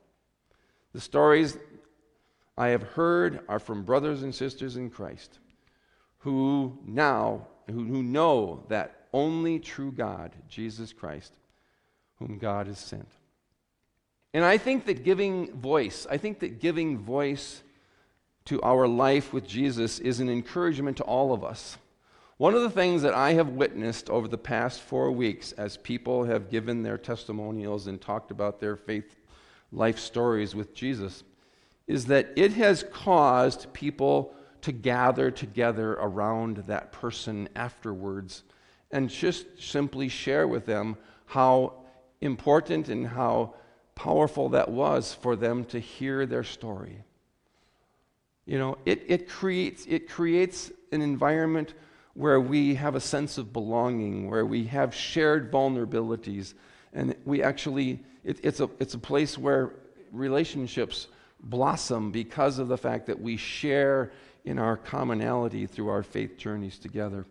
The 0.92 1.00
stories 1.00 1.56
I 2.56 2.68
have 2.68 2.82
heard 2.82 3.40
are 3.48 3.58
from 3.58 3.84
brothers 3.84 4.22
and 4.22 4.34
sisters 4.34 4.76
in 4.76 4.90
Christ 4.90 5.38
who 6.20 6.78
now 6.86 7.46
who, 7.70 7.84
who 7.84 8.02
know 8.02 8.64
that 8.68 9.06
only 9.12 9.58
true 9.58 9.92
God, 9.92 10.32
Jesus 10.48 10.92
Christ, 10.92 11.32
whom 12.18 12.38
God 12.38 12.66
has 12.66 12.78
sent. 12.78 13.08
And 14.32 14.44
I 14.44 14.58
think 14.58 14.86
that 14.86 15.04
giving 15.04 15.52
voice, 15.52 16.06
I 16.08 16.16
think 16.16 16.40
that 16.40 16.60
giving 16.60 16.98
voice 16.98 17.62
to 18.46 18.60
our 18.62 18.86
life 18.86 19.32
with 19.32 19.46
Jesus 19.46 19.98
is 19.98 20.20
an 20.20 20.28
encouragement 20.28 20.96
to 20.98 21.04
all 21.04 21.32
of 21.32 21.44
us. 21.44 21.76
One 22.36 22.54
of 22.54 22.62
the 22.62 22.70
things 22.70 23.02
that 23.02 23.12
I 23.12 23.34
have 23.34 23.50
witnessed 23.50 24.08
over 24.08 24.26
the 24.26 24.38
past 24.38 24.80
four 24.80 25.10
weeks 25.12 25.52
as 25.52 25.76
people 25.76 26.24
have 26.24 26.50
given 26.50 26.82
their 26.82 26.96
testimonials 26.96 27.86
and 27.86 28.00
talked 28.00 28.30
about 28.30 28.60
their 28.60 28.76
faith 28.76 29.16
life 29.72 29.98
stories 29.98 30.54
with 30.54 30.74
Jesus 30.74 31.22
is 31.86 32.06
that 32.06 32.32
it 32.36 32.52
has 32.52 32.84
caused 32.92 33.72
people 33.72 34.34
to 34.62 34.72
gather 34.72 35.30
together 35.30 35.92
around 35.94 36.58
that 36.68 36.92
person 36.92 37.48
afterwards 37.56 38.42
and 38.90 39.08
just 39.08 39.46
simply 39.60 40.08
share 40.08 40.46
with 40.46 40.66
them 40.66 40.96
how 41.26 41.72
important 42.20 42.88
and 42.88 43.06
how 43.06 43.54
powerful 43.94 44.50
that 44.50 44.68
was 44.68 45.14
for 45.14 45.36
them 45.36 45.64
to 45.64 45.78
hear 45.78 46.26
their 46.26 46.44
story. 46.44 47.04
You 48.46 48.58
know, 48.58 48.78
it, 48.84 49.04
it, 49.06 49.28
creates, 49.28 49.86
it 49.86 50.08
creates 50.08 50.72
an 50.90 51.02
environment 51.02 51.74
where 52.14 52.40
we 52.40 52.74
have 52.74 52.96
a 52.96 53.00
sense 53.00 53.38
of 53.38 53.52
belonging, 53.52 54.28
where 54.28 54.44
we 54.44 54.64
have 54.64 54.94
shared 54.94 55.52
vulnerabilities, 55.52 56.54
and 56.92 57.14
we 57.24 57.42
actually 57.42 58.00
it, 58.24 58.40
it's, 58.42 58.60
a, 58.60 58.68
it's 58.78 58.94
a 58.94 58.98
place 58.98 59.38
where 59.38 59.72
relationships 60.12 61.06
blossom 61.42 62.10
because 62.10 62.58
of 62.58 62.68
the 62.68 62.76
fact 62.76 63.06
that 63.06 63.20
we 63.20 63.36
share 63.36 64.12
in 64.44 64.58
our 64.58 64.76
commonality 64.76 65.66
through 65.66 65.88
our 65.88 66.02
faith 66.02 66.36
journeys 66.36 66.78
together. 66.78 67.26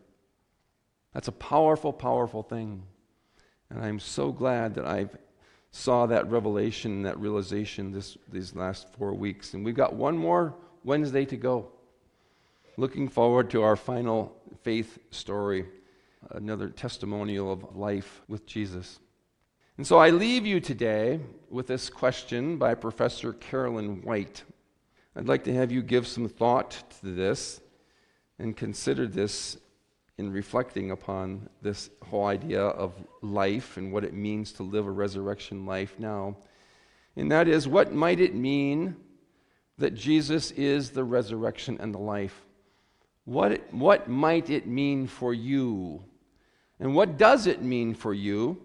That's 1.13 1.27
a 1.27 1.33
powerful, 1.33 1.91
powerful 1.91 2.43
thing. 2.43 2.83
And 3.69 3.83
I'm 3.83 3.99
so 3.99 4.31
glad 4.31 4.75
that 4.75 4.85
I 4.85 5.07
saw 5.71 6.05
that 6.07 6.29
revelation, 6.29 7.03
that 7.03 7.19
realization 7.19 7.91
this, 7.91 8.17
these 8.31 8.55
last 8.55 8.91
four 8.93 9.13
weeks. 9.13 9.53
And 9.53 9.63
we've 9.63 9.75
got 9.75 9.93
one 9.93 10.17
more 10.17 10.55
Wednesday 10.83 11.25
to 11.25 11.37
go. 11.37 11.71
Looking 12.77 13.07
forward 13.07 13.49
to 13.51 13.63
our 13.63 13.75
final 13.75 14.35
faith 14.63 14.97
story, 15.11 15.65
another 16.31 16.69
testimonial 16.69 17.51
of 17.51 17.75
life 17.75 18.21
with 18.27 18.45
Jesus. 18.45 18.99
And 19.77 19.85
so 19.85 19.97
I 19.97 20.09
leave 20.09 20.45
you 20.45 20.59
today 20.59 21.19
with 21.49 21.67
this 21.67 21.89
question 21.89 22.57
by 22.57 22.75
Professor 22.75 23.33
Carolyn 23.33 24.01
White. 24.01 24.43
I'd 25.15 25.27
like 25.27 25.43
to 25.45 25.53
have 25.53 25.71
you 25.71 25.81
give 25.81 26.07
some 26.07 26.29
thought 26.29 26.83
to 27.01 27.07
this 27.07 27.61
and 28.37 28.55
consider 28.55 29.07
this 29.07 29.57
in 30.17 30.31
reflecting 30.31 30.91
upon 30.91 31.49
this 31.61 31.89
whole 32.03 32.25
idea 32.25 32.61
of 32.61 32.93
life 33.21 33.77
and 33.77 33.91
what 33.91 34.03
it 34.03 34.13
means 34.13 34.51
to 34.53 34.63
live 34.63 34.85
a 34.85 34.91
resurrection 34.91 35.65
life 35.65 35.95
now. 35.97 36.37
And 37.15 37.31
that 37.31 37.47
is, 37.47 37.67
what 37.67 37.93
might 37.93 38.19
it 38.19 38.35
mean 38.35 38.95
that 39.77 39.95
Jesus 39.95 40.51
is 40.51 40.91
the 40.91 41.03
resurrection 41.03 41.77
and 41.79 41.93
the 41.93 41.99
life? 41.99 42.45
What, 43.25 43.73
what 43.73 44.09
might 44.09 44.49
it 44.49 44.67
mean 44.67 45.07
for 45.07 45.33
you? 45.33 46.03
And 46.79 46.95
what 46.95 47.17
does 47.17 47.47
it 47.47 47.61
mean 47.61 47.93
for 47.93 48.13
you? 48.13 48.61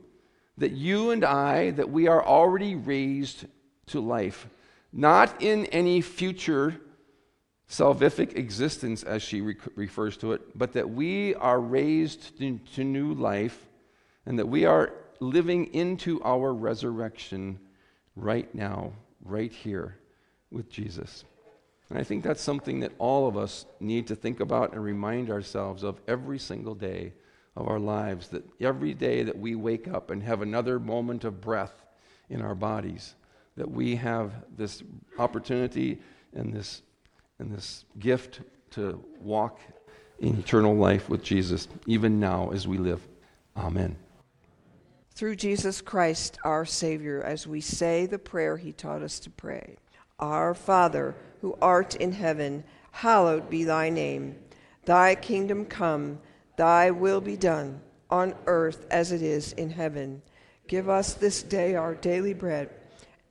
that 0.59 0.73
you 0.73 1.11
and 1.11 1.25
I, 1.25 1.71
that 1.73 1.91
we 1.91 2.07
are 2.07 2.25
already 2.25 2.75
raised 2.75 3.47
to 3.87 4.01
life, 4.01 4.49
not 4.95 5.43
in 5.43 5.67
any 5.67 6.01
future 6.01 6.81
salvific 7.69 8.37
existence, 8.37 9.03
as 9.03 9.23
she 9.23 9.41
re- 9.41 9.57
refers 9.75 10.17
to 10.19 10.33
it, 10.33 10.57
but 10.57 10.73
that 10.75 10.89
we 10.89 11.35
are 11.35 11.61
raised 11.61 12.39
to, 12.39 12.59
to 12.75 12.85
new 12.85 13.13
life 13.15 13.67
and 14.25 14.39
that 14.39 14.47
we 14.47 14.65
are 14.65 14.93
living 15.19 15.67
into 15.75 16.23
our 16.23 16.55
resurrection 16.55 17.59
right 18.15 18.55
now, 18.55 18.93
right 19.25 19.53
here 19.53 19.97
with 20.51 20.71
Jesus. 20.71 21.25
And 21.91 21.99
I 21.99 22.05
think 22.05 22.23
that's 22.23 22.41
something 22.41 22.81
that 22.81 22.93
all 22.99 23.27
of 23.27 23.37
us 23.37 23.67
need 23.81 24.07
to 24.07 24.17
think 24.17 24.41
about 24.41 24.73
and 24.73 24.83
remind 24.83 25.31
ourselves 25.31 25.83
of 25.83 26.01
every 26.07 26.39
single 26.39 26.75
day 26.75 27.13
of 27.57 27.69
our 27.69 27.79
lives 27.79 28.29
that 28.29 28.45
every 28.61 28.95
day 28.95 29.23
that 29.25 29.39
we 29.39 29.55
wake 29.55 29.89
up 29.89 30.11
and 30.11 30.23
have 30.23 30.43
another 30.43 30.79
moment 30.79 31.25
of 31.25 31.41
breath 31.41 31.85
in 32.29 32.41
our 32.41 32.55
bodies, 32.55 33.15
that 33.57 33.71
we 33.71 33.97
have 33.97 34.33
this 34.57 34.83
opportunity 35.19 35.99
and 36.35 36.53
this, 36.53 36.83
and 37.39 37.53
this 37.53 37.85
gift 37.99 38.41
to 38.71 39.03
walk 39.21 39.61
in 40.19 40.39
eternal 40.39 40.75
life 40.75 41.09
with 41.09 41.23
Jesus, 41.23 41.69
even 41.87 42.19
now 42.19 42.51
as 42.51 42.67
we 42.67 42.79
live. 42.79 43.07
Amen. 43.57 43.97
Through 45.15 45.37
Jesus 45.37 45.81
Christ, 45.81 46.39
our 46.45 46.65
Savior, 46.65 47.23
as 47.23 47.47
we 47.47 47.61
say 47.61 48.07
the 48.07 48.19
prayer 48.19 48.57
he 48.57 48.73
taught 48.73 49.03
us 49.03 49.21
to 49.21 49.31
pray 49.31 49.77
Our 50.19 50.55
Father, 50.55 51.15
who 51.41 51.57
art 51.63 51.95
in 51.97 52.13
heaven, 52.13 52.65
hallowed 52.91 53.49
be 53.49 53.65
thy 53.65 53.91
name. 53.91 54.37
Thy 54.85 55.15
kingdom 55.15 55.67
come. 55.67 56.19
Thy 56.57 56.91
will 56.91 57.21
be 57.21 57.37
done 57.37 57.81
on 58.11 58.35
earth 58.47 58.87
as 58.91 59.13
it 59.13 59.23
is 59.23 59.53
in 59.55 59.71
heaven. 59.71 60.23
Give 60.67 60.89
us 60.89 61.15
this 61.15 61.43
day 61.43 61.75
our 61.75 61.95
daily 61.95 62.35
bread, 62.35 62.71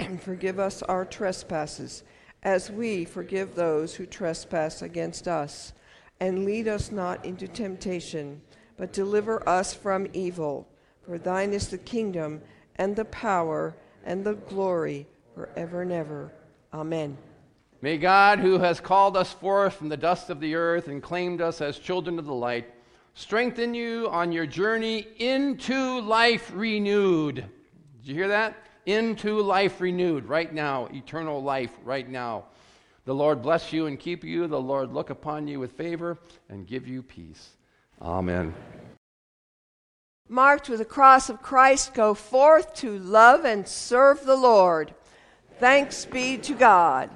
and 0.03 0.21
forgive 0.21 0.59
us 0.59 0.83
our 0.83 1.05
trespasses, 1.05 2.03
as 2.43 2.69
we 2.69 3.05
forgive 3.05 3.55
those 3.55 3.95
who 3.95 4.05
trespass 4.05 4.81
against 4.81 5.27
us. 5.27 5.73
And 6.19 6.45
lead 6.45 6.67
us 6.67 6.91
not 6.91 7.25
into 7.25 7.47
temptation, 7.47 8.41
but 8.77 8.93
deliver 8.93 9.47
us 9.47 9.73
from 9.73 10.07
evil. 10.13 10.67
For 11.05 11.17
thine 11.17 11.53
is 11.53 11.69
the 11.69 11.77
kingdom, 11.77 12.41
and 12.75 12.95
the 12.95 13.05
power, 13.05 13.75
and 14.05 14.23
the 14.23 14.35
glory, 14.35 15.07
forever 15.35 15.81
and 15.81 15.91
ever. 15.91 16.31
Amen. 16.73 17.17
May 17.81 17.97
God, 17.97 18.39
who 18.39 18.59
has 18.59 18.79
called 18.79 19.17
us 19.17 19.33
forth 19.33 19.73
from 19.73 19.89
the 19.89 19.97
dust 19.97 20.29
of 20.29 20.39
the 20.39 20.55
earth 20.55 20.87
and 20.87 21.03
claimed 21.03 21.41
us 21.41 21.59
as 21.59 21.77
children 21.77 22.17
of 22.17 22.25
the 22.25 22.33
light, 22.33 22.73
strengthen 23.13 23.73
you 23.73 24.07
on 24.09 24.31
your 24.31 24.45
journey 24.45 25.07
into 25.17 25.99
life 26.01 26.51
renewed. 26.53 27.35
Did 27.35 28.07
you 28.09 28.15
hear 28.15 28.29
that? 28.29 28.55
Into 28.85 29.39
life 29.41 29.79
renewed 29.81 30.25
right 30.25 30.53
now, 30.53 30.87
eternal 30.93 31.41
life 31.41 31.71
right 31.83 32.07
now. 32.07 32.45
The 33.05 33.15
Lord 33.15 33.41
bless 33.41 33.73
you 33.73 33.87
and 33.87 33.99
keep 33.99 34.23
you. 34.23 34.47
The 34.47 34.59
Lord 34.59 34.93
look 34.93 35.09
upon 35.09 35.47
you 35.47 35.59
with 35.59 35.73
favor 35.73 36.17
and 36.49 36.67
give 36.67 36.87
you 36.87 37.03
peace. 37.03 37.49
Amen. 38.01 38.53
Marked 40.29 40.69
with 40.69 40.79
the 40.79 40.85
cross 40.85 41.29
of 41.29 41.41
Christ, 41.41 41.93
go 41.93 42.13
forth 42.13 42.73
to 42.75 42.97
love 42.97 43.43
and 43.43 43.67
serve 43.67 44.25
the 44.25 44.37
Lord. 44.37 44.93
Thanks 45.59 46.05
be 46.05 46.37
to 46.37 46.53
God. 46.53 47.09